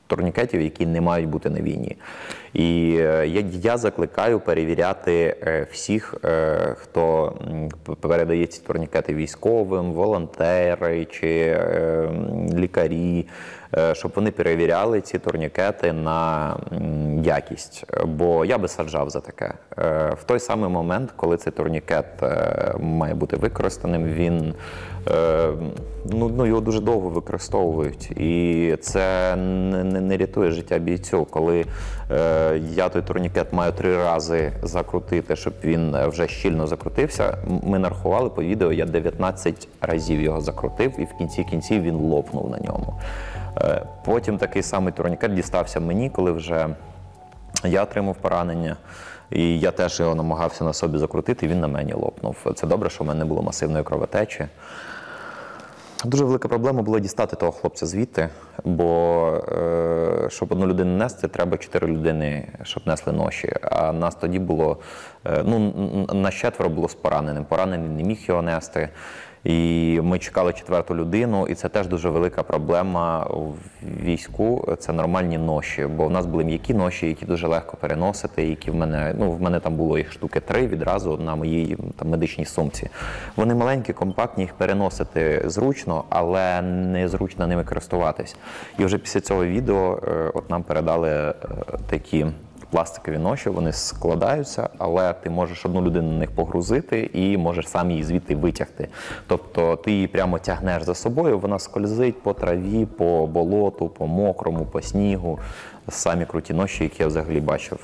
турнікетів, 0.07 0.61
які 0.61 0.87
не 0.87 1.01
мають 1.01 1.29
бути 1.29 1.51
на 1.51 1.61
війні. 1.61 1.97
І 2.55 2.97
е, 3.01 3.45
я, 3.63 3.79
закликаю 3.79 4.41
перевіряти 4.41 5.37
е, 5.43 5.67
всіх, 5.73 6.15
е, 6.25 6.75
хто 6.79 7.33
передає 8.01 8.47
ці 8.47 8.63
турнікети 8.63 9.15
військовим, 9.15 9.93
волонтери 9.93 11.05
чи 11.05 11.61
лікарі, 12.55 13.27
щоб 13.93 14.13
вони 14.15 14.31
перевіряли 14.31 15.01
ці 15.01 15.19
турнікети 15.19 15.93
на 15.93 16.57
якість. 17.25 17.85
Бо 18.05 18.45
я 18.45 18.59
би 18.59 18.69
саджав 18.69 19.11
за 19.11 19.21
таке. 19.21 19.55
В 20.21 20.25
той 20.27 20.41
самий 20.41 20.71
момент, 20.71 21.13
коли 21.17 21.37
цей 21.37 21.53
турнікет 21.53 22.07
має 22.79 23.15
бути 23.15 23.37
використаним, 23.37 24.05
він 24.05 24.55
ну, 26.05 26.29
ну, 26.37 26.47
його 26.47 26.61
дуже 26.61 26.81
довго 26.81 27.09
використовують. 27.09 28.11
І 28.11 28.77
це 28.81 29.37
не, 29.37 30.01
не, 30.01 30.17
рятує 30.17 30.51
життя 30.51 30.79
бійцю. 30.79 31.25
Коли 31.25 31.65
я 32.75 32.89
той 32.89 33.03
турнікет 33.03 33.53
маю 33.53 33.73
три 33.73 33.97
рази 33.97 34.53
закрутити, 34.63 35.37
щоб 35.37 35.55
він 35.65 35.95
е, 35.95 36.07
вже 36.07 36.29
щільно 36.29 36.67
закрутився. 36.67 37.39
Ми 37.63 37.79
нарахували 37.79 38.31
по 38.31 38.43
відео, 38.43 38.73
я 38.73 38.87
19 38.87 39.69
разів 39.81 40.21
його 40.21 40.41
закрутив, 40.41 41.01
і 41.01 41.05
в 41.05 41.13
кінці 41.19 41.45
кінців 41.45 41.83
він 41.83 41.95
лопнув 41.95 42.51
на 42.51 42.59
ньому. 42.59 43.01
Е, 43.61 43.83
Потім 44.05 44.39
такий 44.39 44.63
самий 44.63 44.93
турнікет 44.93 45.35
дістався 45.35 45.81
мені, 45.81 46.11
коли 46.11 46.33
вже 46.33 46.69
я 47.65 47.83
отримав 47.83 48.17
поранення. 48.17 48.77
І 49.31 49.61
я 49.61 49.71
теж 49.71 50.01
його 50.01 50.15
намагався 50.15 50.65
на 50.65 50.73
собі 50.73 50.99
закрутити, 50.99 51.47
і 51.47 51.49
він 51.49 51.61
на 51.61 51.69
мені 51.69 51.93
лопнув. 51.93 52.37
Це 52.55 52.67
добре, 52.67 52.91
що 52.91 53.05
в 53.05 53.07
мене 53.07 53.19
не 53.19 53.25
було 53.25 53.43
масивної 53.43 53.85
кровотечі. 53.85 54.47
Дуже 56.05 56.25
велика 56.25 56.49
проблема 56.49 56.83
була 56.83 56.99
дістати 56.99 57.37
того 57.37 57.53
хлопця 57.53 57.87
звідти, 57.87 58.29
бо 58.65 59.29
е, 59.49 60.29
щоб 60.31 60.53
одну 60.53 60.67
людину 60.67 60.97
нести, 60.97 61.29
треба 61.29 61.57
чотири 61.57 61.87
людини, 61.87 62.49
щоб 62.63 62.83
несли 62.87 63.13
ноші. 63.13 63.53
А 63.63 63.93
нас 63.93 64.15
тоді 64.15 64.39
було 64.39 64.77
е, 65.27 65.43
ну, 65.47 65.73
на 66.13 66.31
четверо 66.31 66.71
було 66.71 66.89
з 66.89 66.95
пораненим. 66.95 67.45
Поранений 67.45 67.89
не 67.89 68.03
міг 68.03 68.19
його 68.29 68.43
нести. 68.43 68.89
І 69.45 70.01
ми 70.03 70.19
чекали 70.19 70.53
четверту 70.53 70.95
людину, 70.95 71.47
і 71.47 71.55
це 71.55 71.69
теж 71.69 71.87
дуже 71.87 72.11
велика 72.11 72.43
проблема 72.43 73.25
в 73.25 73.55
війську. 74.05 74.77
Це 74.79 74.93
нормальні 74.93 75.39
ноші, 75.39 75.87
бо 75.87 76.07
в 76.07 76.11
нас 76.11 76.27
були 76.27 76.45
м'які 76.45 76.75
ноші, 76.75 77.07
які 77.07 77.27
дуже 77.27 77.47
легко 77.47 77.77
переносити. 77.77 78.47
Які 78.47 78.71
в 78.71 78.75
мене 78.75 79.15
ну 79.19 79.31
в 79.31 79.43
мене 79.43 79.61
там 79.61 79.75
було 79.75 79.99
їх 79.99 80.13
штуки 80.13 80.41
три 80.41 80.67
відразу 80.67 81.17
на 81.17 81.35
моїй 81.35 81.77
там 81.97 82.09
медичній 82.09 82.45
сумці. 82.45 82.89
Вони 83.37 83.55
маленькі, 83.55 83.93
компактні, 83.93 84.45
їх 84.45 84.55
переносити 84.55 85.43
зручно, 85.47 86.05
але 86.09 86.63
незручно 86.63 87.47
ними 87.47 87.65
користуватись. 87.65 88.37
І 88.79 88.85
вже 88.85 88.99
після 88.99 89.21
цього 89.21 89.45
відео 89.45 90.01
е, 90.09 90.31
от 90.35 90.51
нам 90.51 90.63
передали 90.63 91.11
е, 91.11 91.35
такі 91.91 92.27
пластикові 92.73 93.19
ноші, 93.19 93.51
вони 93.51 93.73
складаються, 93.73 94.69
але 94.79 95.13
ти 95.13 95.31
можеш 95.31 95.67
одну 95.67 95.83
людину 95.83 96.13
на 96.13 96.19
них 96.19 96.31
погрузити 96.31 97.11
і 97.13 97.37
можеш 97.37 97.69
сам 97.69 97.91
її 97.91 98.05
звідти 98.05 98.37
витягти. 98.37 98.89
Тобто 99.27 99.77
ти 99.77 99.93
її 99.93 100.07
прямо 100.07 100.39
тягнеш 100.39 100.83
за 100.83 100.95
собою, 100.95 101.39
вона 101.39 101.59
скользить 101.59 102.23
по 102.23 102.33
траві, 102.33 102.87
по 102.87 103.27
болоту, 103.27 103.89
по 103.89 104.07
мокрому, 104.07 104.67
по 104.67 104.83
снігу. 104.83 105.39
Самі 105.89 106.27
круті 106.27 106.55
ноші, 106.55 106.85
які 106.85 107.03
я 107.03 107.07
взагалі 107.07 107.41
бачив. 107.41 107.79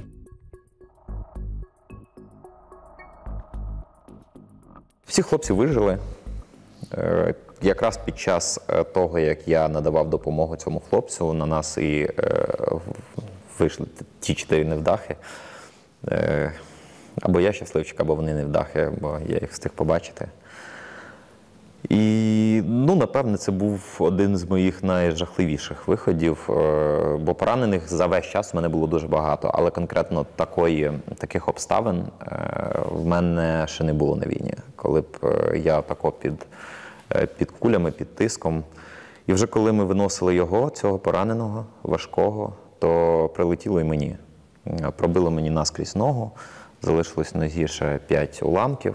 Всі 5.07 5.23
хлопці 5.23 5.53
вижили. 5.53 5.99
Е, 6.95 7.35
Якраз 7.63 7.97
під 7.97 8.19
час 8.19 8.61
е, 8.69 8.85
того, 8.85 9.19
як 9.19 9.49
я 9.49 9.69
надавав 9.69 10.11
допомогу 10.11 10.57
цьому 10.57 10.81
хлопцю, 10.91 11.33
на 11.33 11.47
нас 11.47 11.79
і 11.79 12.11
е, 12.19 12.49
вийшли 13.61 13.87
ті 14.21 14.35
чотири 14.35 14.65
невдахи. 14.65 15.17
Е, 16.09 16.53
Або 17.23 17.41
я 17.41 17.53
щасливчик, 17.53 18.01
або 18.01 18.15
вони 18.15 18.35
невдахи, 18.35 18.93
бо 19.01 19.19
я 19.29 19.39
їх 19.41 19.53
встиг 19.53 19.73
побачити. 19.73 20.29
І 21.89 22.63
ну, 22.67 22.95
напевне, 22.97 23.37
це 23.37 23.53
був 23.53 23.97
один 23.99 24.37
з 24.37 24.45
моїх 24.45 24.85
найжахливіших 24.85 25.89
виходів, 25.89 26.51
е, 26.51 27.17
бо 27.21 27.35
поранених 27.35 27.89
за 27.89 28.07
весь 28.07 28.25
час 28.25 28.53
в 28.53 28.57
мене 28.57 28.69
було 28.69 28.87
дуже 28.87 29.09
багато, 29.09 29.51
але 29.55 29.71
конкретно 29.71 30.27
такої, 30.37 30.93
таких 31.19 31.49
обставин 31.49 32.05
е, 32.23 32.37
в 32.91 33.07
мене 33.07 33.67
ще 33.69 33.85
не 33.85 33.93
було 33.93 34.17
на 34.17 34.27
війні, 34.27 34.55
коли 34.77 35.01
б 35.01 35.07
я 35.55 35.83
тако 35.83 36.13
під, 36.13 36.47
під 37.39 37.51
кулями, 37.51 37.91
під 37.91 38.15
тиском. 38.15 38.65
І 39.27 39.33
вже 39.33 39.47
коли 39.47 39.73
ми 39.73 39.85
виносили 39.85 40.35
його, 40.35 40.71
цього 40.71 40.99
пораненого, 40.99 41.67
важкого, 41.83 42.53
то 42.79 43.31
прилетіло 43.35 43.81
і 43.81 43.85
мені. 43.85 44.17
Пробило 44.97 45.31
мені 45.31 45.51
наскрізь 45.51 45.97
ногу, 45.97 46.31
залишилось 46.83 47.35
ще 47.67 47.99
5 48.07 48.43
уламків. 48.43 48.95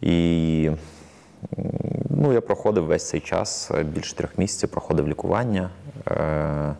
І 0.00 0.70
Ну, 2.24 2.32
я 2.32 2.40
проходив 2.40 2.84
весь 2.84 3.08
цей 3.08 3.20
час, 3.20 3.70
е, 3.74 3.82
більше 3.82 4.16
трьох 4.16 4.38
місяців 4.38 4.68
проходив 4.68 5.08
лікування. 5.08 5.70
Е, 6.08 6.74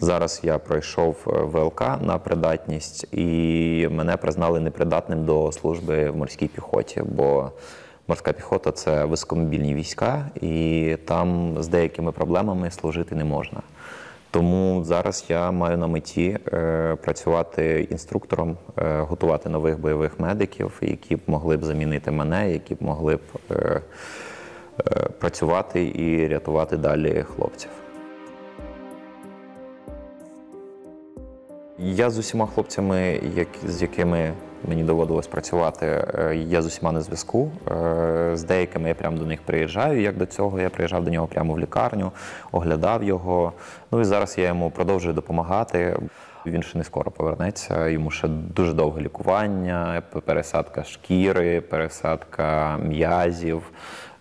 Зараз 0.00 0.40
я 0.42 0.58
пройшов 0.58 1.16
е, 1.26 1.30
ВЛК 1.30 1.80
на 1.80 2.18
придатність, 2.18 3.06
і 3.12 3.88
мене 3.90 4.16
признали 4.16 4.60
непридатним 4.60 5.24
до 5.24 5.52
служби 5.52 6.10
в 6.10 6.16
морській 6.16 6.46
піхоті, 6.46 7.02
бо 7.04 7.50
морська 8.08 8.32
піхота 8.32 8.72
це 8.72 9.04
високомобільні 9.04 9.74
війська, 9.74 10.30
і 10.40 10.96
там 11.04 11.56
з 11.62 11.68
деякими 11.68 12.12
проблемами 12.12 12.70
служити 12.70 13.14
не 13.14 13.24
можна. 13.24 13.60
Тому 14.34 14.84
зараз 14.84 15.24
я 15.28 15.50
маю 15.50 15.78
на 15.78 15.86
меті 15.86 16.38
е, 16.52 16.96
працювати 17.02 17.88
інструктором, 17.90 18.56
е, 18.78 19.00
готувати 19.00 19.48
нових 19.48 19.80
бойових 19.80 20.20
медиків, 20.20 20.72
які 20.80 21.16
б 21.16 21.20
могли 21.26 21.56
б 21.56 21.64
замінити 21.64 22.10
мене, 22.10 22.52
які 22.52 22.74
б 22.74 22.82
могли 22.82 23.16
б 23.16 23.20
е, 23.50 23.54
е, 23.54 23.80
працювати 25.18 25.92
і 25.94 26.28
рятувати 26.28 26.76
далі 26.76 27.24
хлопців. 27.36 27.70
Я 31.78 32.10
з 32.10 32.18
усіма 32.18 32.46
хлопцями, 32.46 33.20
як, 33.36 33.48
з 33.66 33.82
якими 33.82 34.32
мені 34.68 34.84
доводилось 34.84 35.26
працювати, 35.26 35.86
е, 35.86 36.36
я 36.36 36.62
з 36.62 36.66
усіма 36.66 36.92
на 36.92 37.00
зв'язку. 37.00 37.50
Е, 37.70 38.30
З 38.34 38.44
деякими 38.44 38.88
я 38.88 38.94
прямо 38.94 39.18
до 39.18 39.26
них 39.26 39.42
приїжджаю. 39.42 40.00
Як 40.00 40.16
до 40.16 40.26
цього, 40.26 40.60
я 40.60 40.70
приїжджав 40.70 41.04
до 41.04 41.10
нього 41.10 41.26
прямо 41.26 41.54
в 41.54 41.58
лікарню, 41.58 42.12
оглядав 42.52 43.02
його. 43.04 43.52
Ну 43.92 44.00
і 44.00 44.04
зараз 44.04 44.38
я 44.38 44.46
йому 44.46 44.70
продовжую 44.70 45.14
допомагати. 45.14 45.96
Він 46.46 46.62
ще 46.62 46.78
не 46.78 46.84
скоро 46.84 47.10
повернеться. 47.10 47.88
Йому 47.88 48.10
ще 48.10 48.28
дуже 48.28 48.72
довге 48.72 49.02
лікування, 49.02 50.02
пересадка 50.24 50.84
шкіри, 50.84 51.60
пересадка 51.60 52.76
м'язів, 52.76 53.62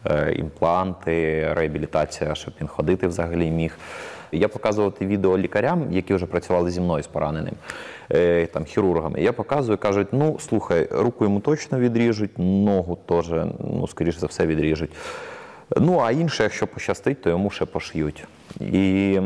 е, 0.05 0.33
імпланти, 0.33 1.47
реабілітація, 1.53 2.35
щоб 2.35 2.53
він 2.61 2.67
ходити 2.67 3.07
взагалі 3.07 3.51
міг. 3.51 3.77
Я 4.33 4.47
показував 4.47 4.93
відео 5.01 5.37
лікарям, 5.37 5.87
які 5.91 6.13
вже 6.13 6.25
працювали 6.25 6.71
зі 6.71 6.81
мною 6.81 7.03
з 7.03 7.07
пораненим, 7.07 7.53
е, 8.11 8.45
там, 8.45 8.65
хірургами. 8.65 9.21
Я 9.21 9.33
показую, 9.33 9.77
кажуть, 9.77 10.07
ну 10.11 10.37
слухай, 10.39 10.87
руку 10.91 11.23
йому 11.23 11.39
точно 11.39 11.79
відріжуть, 11.79 12.31
ногу 12.37 12.97
теж, 13.05 13.29
ну, 13.59 13.87
скоріш 13.87 14.15
за 14.17 14.27
все, 14.27 14.45
відріжуть. 14.45 14.91
Ну, 15.77 15.99
а 15.99 16.11
інше, 16.11 16.43
якщо 16.43 16.67
пощастить, 16.67 17.21
то 17.21 17.29
йому 17.29 17.49
ще 17.49 17.65
пошиють. 17.65 18.27
І 18.59 19.19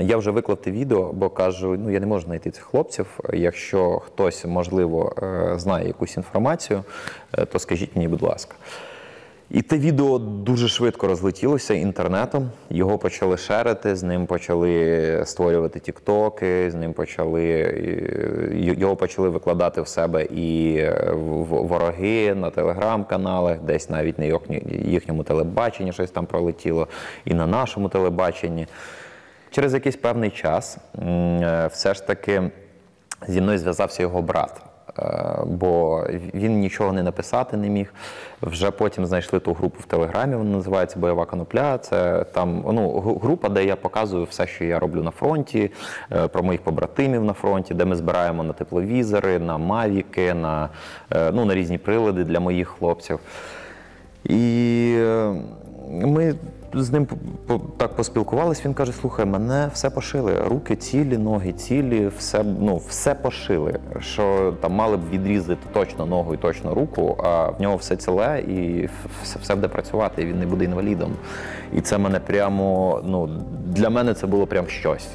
я 0.00 0.16
вже 0.16 0.30
виклав 0.30 0.56
те 0.62 0.70
відео, 0.70 1.12
бо 1.12 1.30
кажу, 1.30 1.76
ну 1.78 1.90
я 1.90 2.00
не 2.00 2.06
можу 2.06 2.24
знайти 2.26 2.50
цих 2.50 2.64
хлопців. 2.64 3.20
Якщо 3.32 3.98
хтось, 3.98 4.44
можливо, 4.44 5.14
е, 5.22 5.58
знає 5.58 5.86
якусь 5.86 6.16
інформацію, 6.16 6.84
е, 7.38 7.44
то 7.44 7.58
скажіть 7.58 7.96
мені, 7.96 8.08
будь 8.08 8.22
ласка. 8.22 8.56
І 9.50 9.62
те 9.62 9.78
відео 9.78 10.18
дуже 10.18 10.68
швидко 10.68 11.06
розлетілося 11.06 11.74
інтернетом. 11.74 12.50
Його 12.70 12.98
почали 12.98 13.36
шерити, 13.36 13.96
з 13.96 14.02
ним 14.02 14.26
почали 14.26 15.22
створювати 15.24 15.80
тіктоки, 15.80 16.70
з 16.70 16.74
ним 16.74 16.92
почали 16.92 17.42
його 18.78 18.96
почали 18.96 19.28
викладати 19.28 19.80
в 19.80 19.88
себе 19.88 20.24
і 20.24 20.76
е, 20.78 21.12
вороги 21.48 22.34
на 22.34 22.50
телеграм-каналах, 22.50 23.60
десь 23.60 23.90
навіть 23.90 24.18
на 24.18 24.24
їхньому 24.84 25.22
телебаченні 25.22 25.92
щось 25.92 26.10
там 26.10 26.26
пролетіло, 26.26 26.88
і 27.24 27.34
на 27.34 27.46
нашому 27.46 27.88
телебаченні. 27.88 28.66
Через 29.50 29.74
якийсь 29.74 29.96
певний 29.96 30.30
час 30.30 30.78
е, 30.98 31.68
все 31.72 31.94
ж 31.94 32.06
таки 32.06 32.50
зі 33.28 33.40
мною 33.40 33.58
зв'язався 33.58 34.02
його 34.02 34.22
брат. 34.22 34.62
Е, 34.98 35.36
Бо 35.46 36.04
він 36.34 36.58
нічого 36.58 36.92
не 36.92 37.02
написати 37.02 37.56
не 37.56 37.68
міг. 37.68 37.94
Вже 38.42 38.70
потім 38.70 39.06
знайшли 39.06 39.40
ту 39.40 39.52
групу 39.52 39.76
в 39.80 39.84
Телеграмі, 39.84 40.36
вона 40.36 40.50
називається 40.50 40.98
Бойова 40.98 41.24
конопля. 41.24 41.78
Це 41.78 42.24
там 42.32 42.64
ну, 42.72 43.00
група, 43.22 43.48
де 43.48 43.64
я 43.64 43.76
показую 43.76 44.24
все, 44.24 44.46
що 44.46 44.64
я 44.64 44.78
роблю 44.78 45.02
на 45.02 45.10
фронті, 45.10 45.70
е, 46.12 46.28
про 46.28 46.42
моїх 46.42 46.60
побратимів 46.62 47.24
на 47.24 47.32
фронті, 47.32 47.74
де 47.74 47.84
ми 47.84 47.96
збираємо 47.96 48.42
на 48.44 48.52
тепловізори, 48.52 49.38
на 49.38 49.58
мавіки, 49.58 50.34
на, 50.34 50.68
е, 51.12 51.30
ну, 51.32 51.44
на 51.44 51.54
різні 51.54 51.78
прилади 51.78 52.24
для 52.24 52.40
моїх 52.40 52.68
хлопців. 52.68 53.18
І 54.24 54.98
ми 55.88 56.34
з 56.74 56.92
ним 56.92 57.06
так 57.76 57.96
поспілкувались. 57.96 58.64
Він 58.64 58.74
каже: 58.74 58.92
слухай, 58.92 59.26
мене 59.26 59.70
все 59.72 59.90
пошили. 59.90 60.34
Руки 60.48 60.76
цілі, 60.76 61.18
ноги 61.18 61.52
цілі, 61.52 62.10
все, 62.18 62.42
ну, 62.42 62.76
все 62.88 63.14
пошили. 63.14 63.78
Що 64.00 64.54
там 64.60 64.72
мали 64.72 64.96
б 64.96 65.00
відрізати 65.10 65.66
точно 65.72 66.06
ногу 66.06 66.34
і 66.34 66.36
точно 66.36 66.74
руку, 66.74 67.16
а 67.24 67.50
в 67.50 67.60
нього 67.60 67.76
все 67.76 67.96
ціле 67.96 68.40
і 68.40 68.88
все, 69.22 69.38
все 69.42 69.54
буде 69.54 69.68
працювати, 69.68 70.22
і 70.22 70.26
він 70.26 70.38
не 70.38 70.46
буде 70.46 70.64
інвалідом. 70.64 71.12
І 71.74 71.80
це 71.80 71.98
мене 71.98 72.20
прямо, 72.20 73.00
ну, 73.04 73.28
для 73.66 73.90
мене 73.90 74.14
це 74.14 74.26
було 74.26 74.46
прям 74.46 74.66
щось. 74.68 75.08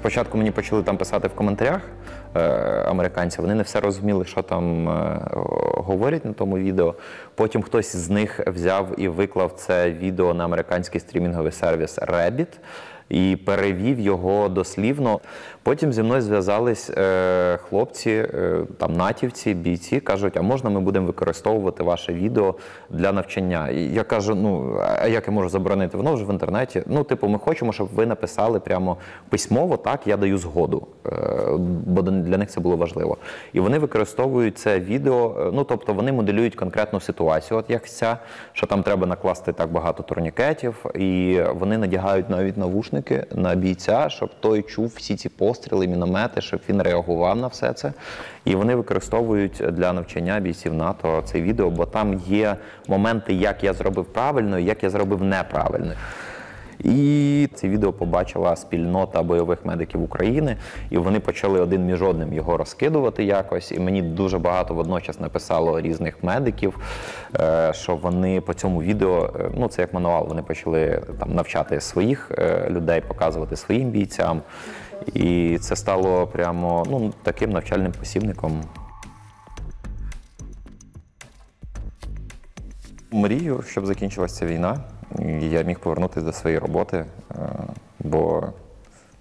Спочатку 0.00 0.38
мені 0.38 0.50
почали 0.50 0.82
там 0.82 0.96
писати 0.96 1.28
в 1.28 1.34
коментарях 1.34 1.80
е, 2.34 2.40
американці, 2.86 3.40
вони 3.40 3.54
не 3.54 3.62
все 3.62 3.80
розуміли, 3.80 4.24
що 4.24 4.42
там 4.42 4.88
е, 4.88 5.20
говорять 5.76 6.24
на 6.24 6.32
тому 6.32 6.58
відео. 6.58 6.94
Потім 7.34 7.62
хтось 7.62 7.96
з 7.96 8.10
них 8.10 8.40
взяв 8.46 9.00
і 9.00 9.08
виклав 9.08 9.52
це 9.56 9.90
відео 9.90 10.34
на 10.34 10.44
американський 10.44 11.00
стрімінговий 11.00 11.52
сервіс 11.52 11.98
Reddit 11.98 12.46
і 13.10 13.36
перевів 13.36 14.00
його 14.00 14.48
дослівно. 14.48 15.20
Потім 15.62 15.92
зі 15.92 16.02
мною 16.02 16.22
зв'язались 16.22 16.90
е, 16.90 17.58
хлопці, 17.68 18.10
е, 18.10 18.62
там 18.78 18.96
натівці, 18.96 19.54
бійці, 19.54 20.00
кажуть, 20.00 20.36
а 20.36 20.42
можна 20.42 20.70
ми 20.70 20.80
будемо 20.80 21.06
використовувати 21.06 21.82
ваше 21.82 22.12
відео 22.12 22.54
для 22.90 23.12
навчання? 23.12 23.68
І 23.68 23.82
я 23.82 24.04
кажу, 24.04 24.34
ну 24.34 24.80
а 25.00 25.06
як 25.06 25.26
я 25.26 25.32
можу 25.32 25.48
заборонити? 25.48 25.96
Воно 25.96 26.14
вже 26.14 26.24
в 26.24 26.30
інтернеті. 26.30 26.82
Ну, 26.86 27.04
типу, 27.04 27.28
ми 27.28 27.38
хочемо, 27.38 27.72
щоб 27.72 27.88
ви 27.94 28.06
написали 28.06 28.60
прямо 28.60 28.96
письмово, 29.28 29.76
так 29.76 30.06
я 30.06 30.16
даю 30.16 30.38
згоду, 30.38 30.86
е, 31.06 31.10
бо 31.86 32.02
для 32.02 32.38
них 32.38 32.48
це 32.48 32.60
було 32.60 32.76
важливо. 32.76 33.16
І 33.52 33.60
вони 33.60 33.78
використовують 33.78 34.58
це 34.58 34.80
відео, 34.80 35.36
е, 35.40 35.50
ну 35.52 35.64
тобто 35.64 35.92
вони 35.92 36.12
моделюють 36.12 36.54
конкретну 36.54 37.00
ситуацію, 37.00 37.58
от 37.58 37.70
як 37.70 37.88
ця, 37.88 38.18
що 38.52 38.66
там 38.66 38.82
треба 38.82 39.06
накласти 39.06 39.52
так 39.52 39.72
багато 39.72 40.02
турнікетів, 40.02 40.86
і 40.94 41.40
вони 41.54 41.78
надягають 41.78 42.30
навіть 42.30 42.56
навушники 42.56 42.99
посібники 43.00 43.26
на 43.34 43.54
бійця, 43.54 44.08
щоб 44.08 44.30
той 44.40 44.62
чув 44.62 44.92
всі 44.96 45.16
ці 45.16 45.28
постріли, 45.28 45.86
міномети, 45.86 46.40
щоб 46.40 46.60
він 46.68 46.82
реагував 46.82 47.36
на 47.36 47.46
все 47.46 47.72
це. 47.72 47.92
І 48.44 48.54
вони 48.54 48.74
використовують 48.74 49.62
для 49.72 49.92
навчання 49.92 50.40
бійців 50.40 50.74
НАТО 50.74 51.22
це 51.24 51.40
відео, 51.40 51.70
бо 51.70 51.86
там 51.86 52.14
є 52.26 52.56
моменти, 52.88 53.34
як 53.34 53.64
я 53.64 53.72
зробив 53.72 54.04
правильно, 54.04 54.58
і 54.58 54.64
як 54.64 54.82
я 54.82 54.90
зробив 54.90 55.22
неправильно. 55.22 55.92
І 56.84 57.48
це 57.54 57.68
відео 57.68 57.92
побачила 57.92 58.56
спільнота 58.56 59.22
бойових 59.22 59.64
медиків 59.64 60.02
України, 60.02 60.56
і 60.90 60.98
вони 60.98 61.20
почали 61.20 61.60
один 61.60 61.86
між 61.86 62.02
одним 62.02 62.32
його 62.32 62.56
розкидувати 62.56 63.24
якось. 63.24 63.72
І 63.72 63.80
мені 63.80 64.02
дуже 64.02 64.38
багато 64.38 64.74
водночас 64.74 65.20
написало 65.20 65.80
різних 65.80 66.24
медиків, 66.24 66.78
е, 67.40 67.72
що 67.74 67.96
вони 67.96 68.40
по 68.40 68.54
цьому 68.54 68.82
відео, 68.82 69.30
е, 69.40 69.50
ну 69.54 69.68
це 69.68 69.82
як 69.82 69.94
мануал, 69.94 70.28
вони 70.28 70.42
почали 70.42 71.02
там 71.18 71.34
навчати 71.34 71.80
своїх 71.80 72.30
е, 72.38 72.66
людей, 72.70 73.00
показувати 73.00 73.56
своїм 73.56 73.90
бійцям. 73.90 74.42
І 75.14 75.58
це 75.60 75.76
стало 75.76 76.26
прямо 76.26 76.86
ну, 76.90 77.12
таким 77.22 77.50
навчальним 77.50 77.92
посібником. 77.92 78.62
Мрію, 83.12 83.64
щоб 83.68 83.86
закінчилася 83.86 84.46
війна, 84.46 84.80
я 85.40 85.62
міг 85.62 85.78
повернутися 85.78 86.26
до 86.26 86.32
своєї 86.32 86.58
роботи, 86.58 87.04
е, 87.30 87.34
бо 88.00 88.42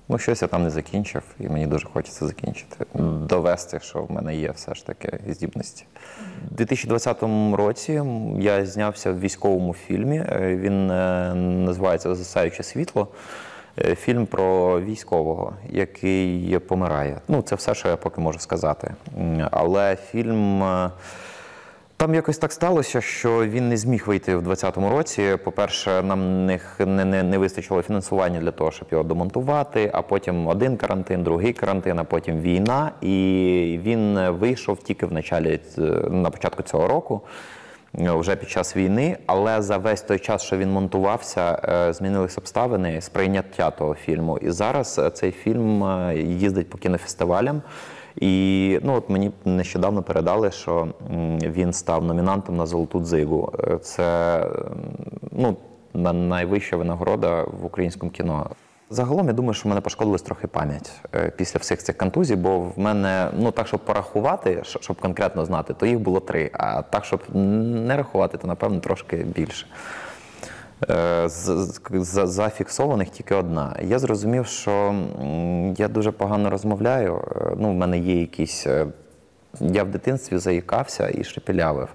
ну, 0.10 0.17
щось 0.17 0.41
я 0.41 0.47
там 0.47 0.63
не 0.63 0.69
закінчив, 0.69 1.23
і 1.39 1.49
мені 1.49 1.67
дуже 1.67 1.88
хочеться 1.88 2.28
закінчити. 2.28 2.86
Довести, 3.30 3.80
що 3.80 4.04
в 4.04 4.12
мене 4.12 4.36
є 4.36 4.52
все 4.52 4.75
ж 4.75 4.86
таки 4.86 5.19
здібності. 5.28 5.86
У 6.52 6.56
2020 6.56 7.23
році 7.54 8.02
я 8.39 8.65
знявся 8.65 9.12
в 9.12 9.19
військовому 9.19 9.73
фільмі. 9.73 10.17
Е, 10.17 10.56
Він 10.56 10.91
е, 10.91 11.34
називається 11.36 12.15
Засаюче 12.15 12.63
світло. 12.63 13.08
Фільм 13.95 14.25
про 14.25 14.82
військового, 14.82 15.54
який 15.69 16.60
помирає. 16.60 17.21
Ну, 17.28 17.41
це 17.41 17.56
все, 17.56 17.75
що 17.75 17.88
я 17.88 17.97
поки 17.97 18.21
можу 18.21 18.39
сказати. 18.39 18.93
Але 19.52 19.95
фільм. 19.95 20.63
Е, 21.99 22.05
там 22.05 22.15
якось 22.15 22.38
так 22.38 22.51
сталося, 22.51 23.01
що 23.01 23.45
він 23.45 23.69
не 23.69 23.77
зміг 23.77 24.03
вийти 24.07 24.35
в 24.35 24.41
2020 24.41 24.97
році. 24.97 25.38
По-перше, 25.43 26.03
нам 26.03 26.45
не, 26.45 26.59
не, 26.79 27.23
не, 27.23 27.38
вистачило 27.38 27.81
фінансування 27.81 28.39
для 28.39 28.51
того, 28.51 28.71
щоб 28.71 28.88
його 28.91 29.03
домонтувати. 29.03 29.91
А 29.93 30.01
потім 30.01 30.47
один 30.47 30.77
карантин, 30.77 31.23
другий 31.23 31.53
карантин, 31.53 31.99
а 31.99 32.03
потім 32.03 32.39
війна. 32.39 32.91
І 33.01 33.79
він 33.83 34.29
вийшов 34.29 34.77
тільки 34.83 35.05
в 35.05 35.13
началі, 35.13 35.59
на 36.09 36.29
початку 36.29 36.63
цього 36.63 36.88
року. 36.88 37.21
е, 37.99 38.12
Вже 38.12 38.35
під 38.35 38.49
час 38.49 38.75
війни, 38.75 39.17
але 39.25 39.62
за 39.62 39.77
весь 39.77 40.01
той 40.01 40.19
час, 40.19 40.43
що 40.43 40.57
він 40.57 40.71
монтувався, 40.71 41.62
е, 41.63 41.93
змінились 41.93 42.38
обставини 42.38 43.01
сприйняття 43.01 43.71
того 43.71 43.95
фільму. 43.95 44.38
І 44.38 44.51
зараз 44.51 44.99
е, 44.99 45.09
цей 45.09 45.31
фільм 45.31 45.83
е, 45.83 46.15
їздить 46.17 46.69
по 46.69 46.77
кінофестивалям. 46.77 47.62
І 48.19 48.79
ну, 48.84 48.93
от 48.93 49.10
мені 49.10 49.32
нещодавно 49.45 50.03
передали, 50.03 50.51
що 50.51 50.88
він 51.41 51.73
став 51.73 52.03
номінантом 52.03 52.58
на 52.58 52.65
Золоту 52.65 52.99
дзигу. 52.99 53.53
Е, 53.60 53.77
Це 53.77 54.45
ну, 55.32 55.55
найвища 56.13 56.77
винагорода 56.77 57.43
в 57.43 57.65
українському 57.65 58.12
кіно. 58.12 58.49
Загалом 58.89 59.27
я 59.27 59.34
думаю, 59.34 59.53
що 59.53 59.69
мене 59.69 59.82
пошкодилась 59.82 60.21
трохи 60.21 60.47
пам'ять 60.47 60.91
е, 61.15 61.32
після 61.38 61.58
всіх 61.60 61.84
цих 61.84 61.97
контузій, 61.97 62.36
бо 62.36 62.60
в 62.60 62.79
мене, 62.79 63.32
ну 63.38 63.51
так, 63.51 63.67
щоб 63.67 63.79
порахувати, 63.79 64.62
щоб 64.63 65.01
конкретно 65.01 65.45
знати, 65.45 65.73
то 65.73 65.86
їх 65.86 65.99
було 65.99 66.19
три. 66.19 66.51
А 66.53 66.82
так, 66.82 67.05
щоб 67.05 67.21
не 67.34 67.97
рахувати, 67.97 68.38
то 68.38 68.47
напевно 68.47 68.79
трошки 68.79 69.17
більше. 69.17 69.67
Е, 70.89 71.29
Зафіксованих 72.23 73.10
тільки 73.10 73.36
одна. 73.36 73.75
Я 73.82 73.99
зрозумів, 73.99 74.45
що 74.45 74.95
я 75.77 75.88
дуже 75.88 76.12
погано 76.12 76.49
розмовляю. 76.49 77.21
Ну, 77.57 77.69
в 77.71 77.73
мене 77.73 77.97
є 77.99 78.19
якісь. 78.19 78.67
е, 78.67 78.85
Я 79.59 79.83
в 79.83 79.88
дитинстві 79.88 80.38
заїкався 80.38 81.09
і 81.09 81.23
шепелявив. 81.23 81.88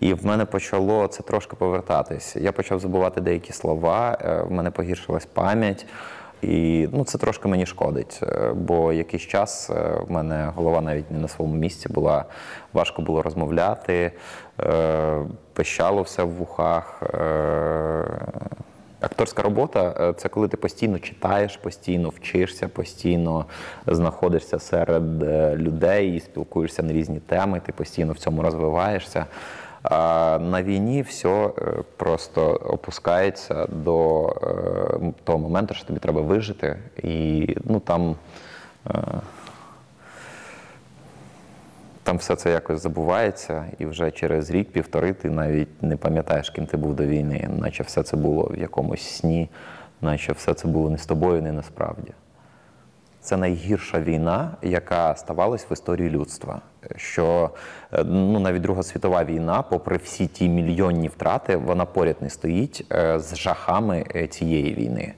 І 0.00 0.14
в 0.14 0.26
мене 0.26 0.44
почало 0.44 1.06
це 1.06 1.22
трошки 1.22 1.56
повертатись. 1.56 2.36
Я 2.36 2.52
почав 2.52 2.80
забувати 2.80 3.20
деякі 3.20 3.52
слова, 3.52 4.18
е, 4.20 4.42
в 4.42 4.52
мене 4.52 4.70
погіршилась 4.70 5.26
пам'ять. 5.26 5.86
І 6.42 6.88
ну, 6.92 7.04
це 7.04 7.18
трошки 7.18 7.48
мені 7.48 7.66
шкодить, 7.66 8.20
е, 8.22 8.52
бо 8.52 8.92
якийсь 8.92 9.22
час 9.22 9.70
в 10.08 10.12
мене 10.12 10.52
голова 10.54 10.80
навіть 10.80 11.10
не 11.10 11.18
на 11.18 11.28
своєму 11.28 11.56
місці 11.56 11.88
була, 11.88 12.24
важко 12.72 13.02
було 13.02 13.22
розмовляти, 13.22 14.12
пищало 15.52 16.02
все 16.02 16.22
в 16.22 16.30
вухах. 16.30 17.02
Акторська 19.02 19.42
робота 19.42 19.94
е, 20.00 20.12
це 20.12 20.28
коли 20.28 20.48
ти 20.48 20.56
постійно 20.56 20.98
читаєш, 20.98 21.56
постійно 21.56 22.08
вчишся, 22.08 22.68
постійно 22.68 23.44
знаходишся 23.86 24.58
серед 24.58 25.22
е, 25.22 25.56
людей 25.56 26.16
і 26.16 26.20
спілкуєшся 26.20 26.82
на 26.82 26.92
різні 26.92 27.20
теми, 27.20 27.60
ти 27.66 27.72
постійно 27.72 28.12
в 28.12 28.18
цьому 28.18 28.42
розвиваєшся. 28.42 29.26
А 29.82 30.38
на 30.38 30.62
війні 30.62 31.02
все 31.02 31.50
просто 31.96 32.50
опускається 32.50 33.66
до 33.66 34.28
е, 34.28 35.12
того 35.24 35.38
моменту, 35.38 35.74
що 35.74 35.86
тобі 35.86 35.98
треба 35.98 36.20
вижити, 36.20 36.76
і 37.02 37.48
ну 37.64 37.80
там. 37.80 38.16
Там 42.02 42.16
все 42.16 42.36
це 42.36 42.50
якось 42.50 42.82
забувається, 42.82 43.64
і 43.78 43.86
вже 43.86 44.10
через 44.10 44.50
рік-півтори 44.50 45.12
ти 45.12 45.30
навіть 45.30 45.82
не 45.82 45.96
пам'ятаєш, 45.96 46.50
ким 46.50 46.66
ти 46.66 46.76
був 46.76 46.96
до 46.96 47.06
війни, 47.06 47.48
наче 47.58 47.82
все 47.82 48.02
це 48.02 48.16
було 48.16 48.42
в 48.42 48.58
якомусь 48.58 49.02
сні, 49.02 49.48
наче 50.00 50.32
все 50.32 50.54
це 50.54 50.68
було 50.68 50.90
не 50.90 50.98
з 50.98 51.06
тобою, 51.06 51.42
не 51.42 51.52
насправді. 51.52 52.12
Це 53.20 53.36
найгірша 53.36 54.00
війна, 54.00 54.50
яка 54.62 55.16
ставалась 55.16 55.66
в 55.70 55.72
історії 55.72 56.10
людства. 56.10 56.60
Що 56.96 57.50
е, 57.92 58.04
ну, 58.04 58.40
навіть 58.40 58.62
Друга 58.62 58.82
світова 58.82 59.24
війна, 59.24 59.62
попри 59.62 59.96
всі 59.96 60.26
ті 60.26 60.48
мільйонні 60.48 61.08
втрати, 61.08 61.56
вона 61.56 61.84
поряд 61.84 62.16
не 62.20 62.30
стоїть 62.30 62.86
е, 62.92 63.18
з 63.18 63.36
жахами 63.36 64.04
е, 64.16 64.26
цієї 64.26 64.74
війни. 64.74 65.14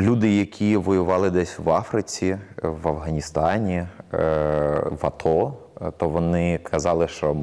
Люди, 0.00 0.36
які 0.36 0.76
воювали 0.76 1.30
десь 1.30 1.58
в 1.58 1.70
Африці, 1.70 2.38
в 2.62 2.88
Афганістані, 2.88 3.74
е, 3.74 3.88
в 4.90 5.06
АТО, 5.06 5.52
то 5.96 6.08
вони 6.08 6.58
казали, 6.62 7.08
що 7.08 7.36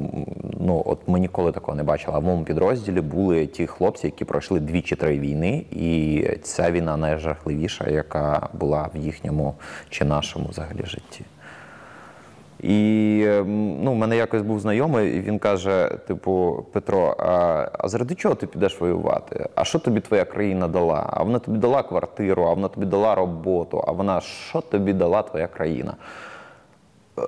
ну 0.60 0.82
от 0.86 0.98
ми 1.06 1.20
ніколи 1.20 1.52
такого 1.52 1.76
не 1.76 1.82
бачили. 1.82 2.16
А 2.16 2.18
в 2.18 2.22
моєму 2.22 2.44
підрозділі 2.44 3.00
були 3.00 3.46
ті 3.46 3.66
хлопці, 3.66 4.06
які 4.06 4.24
пройшли 4.24 4.60
дві 4.60 4.82
чи 4.82 4.96
три 4.96 5.18
війни, 5.18 5.64
і 5.70 6.24
ця 6.42 6.70
війна 6.70 6.96
найжахливіша, 6.96 7.90
яка 7.90 8.48
була 8.52 8.90
в 8.94 8.96
їхньому 8.96 9.54
чи 9.88 10.04
нашому 10.04 10.48
взагалі 10.48 10.82
житті. 10.84 11.24
І 12.60 13.22
ем, 13.26 13.82
ну, 13.82 13.92
в 13.92 13.96
мене 13.96 14.16
якось 14.16 14.42
був 14.42 14.60
знайомий, 14.60 15.16
і 15.16 15.20
він 15.20 15.38
каже: 15.38 15.98
типу, 16.06 16.66
Петро, 16.72 17.16
а, 17.18 17.68
а 17.78 17.88
заради 17.88 18.14
чого 18.14 18.34
ти 18.34 18.46
підеш 18.46 18.80
воювати? 18.80 19.48
А 19.54 19.64
що 19.64 19.78
тобі 19.78 20.00
твоя 20.00 20.24
країна 20.24 20.68
дала? 20.68 21.06
А 21.10 21.22
вона 21.22 21.38
тобі 21.38 21.58
дала 21.58 21.82
квартиру, 21.82 22.42
а 22.42 22.52
вона 22.52 22.68
тобі 22.68 22.86
дала 22.86 23.14
роботу, 23.14 23.84
а 23.86 23.92
вона 23.92 24.20
що 24.20 24.60
тобі 24.60 24.92
дала 24.92 25.22
твоя 25.22 25.46
країна? 25.46 25.94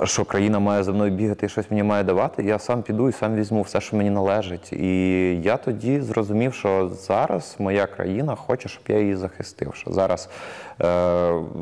Що 0.05 0.25
країна 0.25 0.59
має 0.59 0.83
за 0.83 0.93
мною 0.93 1.13
бігати 1.13 1.47
і 1.47 1.49
щось 1.49 1.71
мені 1.71 1.83
має 1.83 2.05
давати, 2.05 2.45
я 2.45 2.59
сам 2.59 2.83
піду 2.83 3.09
і 3.09 3.13
сам 3.13 3.35
візьму 3.35 3.63
все, 3.63 3.81
що 3.81 3.97
мені 3.97 4.11
належить. 4.11 4.73
І 4.73 4.97
я 5.43 5.57
тоді 5.57 6.01
зрозумів, 6.01 6.55
що 6.55 6.89
зараз 6.89 7.57
моя 7.59 7.87
країна 7.87 8.35
хоче, 8.35 8.69
щоб 8.69 8.83
я 8.89 8.99
її 8.99 9.17
захистив. 9.17 9.75
Що 9.75 9.93
зараз 9.93 10.29
е, 10.81 10.87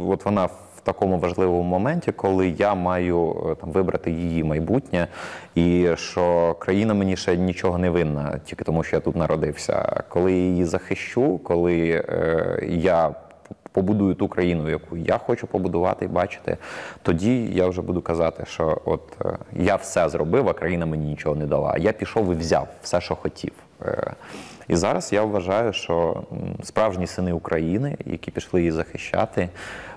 от 0.09 0.25
вона 0.25 0.49
такому 0.87 1.19
важливому 1.19 1.63
моменті, 1.63 2.13
коли 2.13 2.49
я 2.49 2.75
маю 2.75 3.47
е, 3.51 3.55
там 3.55 3.71
вибрати 3.71 4.11
її 4.11 4.45
майбутнє, 4.45 5.09
і 5.55 5.89
що 5.97 6.55
країна 6.59 6.95
мені 6.95 7.17
ще 7.17 7.37
нічого 7.37 7.79
не 7.79 7.91
винна, 7.91 8.41
тільки 8.45 8.65
тому, 8.65 8.83
що 8.83 8.97
я 8.97 9.01
тут 9.01 9.17
народився. 9.17 10.03
Коли 10.09 10.33
я 10.33 10.39
її 10.39 10.65
захищу, 10.65 11.39
коли 11.39 12.05
е, 12.09 12.67
я 12.69 13.15
побудую 13.77 14.15
ту 14.15 14.29
країну, 14.29 14.71
яку 14.71 14.97
я 14.97 15.19
хочу 15.19 15.47
побудувати 15.47 16.05
і 16.05 16.09
бачити, 16.09 16.57
тоді 17.03 17.47
я 17.47 17.67
вже 17.67 17.83
буду 17.83 18.03
казати, 18.03 18.45
що 18.47 18.81
от 18.85 19.03
е, 19.25 19.39
я 19.53 19.77
все 19.77 20.09
зробив, 20.09 20.49
а 20.49 20.53
країна 20.53 20.87
мені 20.87 21.07
нічого 21.07 21.35
не 21.37 21.47
дала. 21.47 21.77
Я 21.79 21.93
пішов 21.93 22.33
і 22.33 22.35
взяв 22.35 22.69
все, 22.83 23.01
що 23.01 23.17
хотів. 23.17 23.53
Е, 23.83 24.15
І 24.69 24.77
зараз 24.77 25.13
я 25.13 25.23
вважаю, 25.23 25.73
що 25.73 26.23
справжні 26.63 27.07
сини 27.07 27.33
України, 27.33 27.97
які 28.07 28.31
пішли 28.31 28.61
її 28.61 28.73
захищати, 28.73 29.49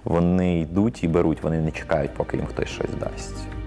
вони 0.04 0.60
йдуть 0.60 1.04
і 1.04 1.08
беруть, 1.08 1.44
вони 1.44 1.60
не 1.60 1.72
чекають, 1.72 2.14
поки 2.14 2.38
їм 2.38 2.46
хтось 2.46 2.70
щось 2.70 2.94
дасть. 3.00 3.59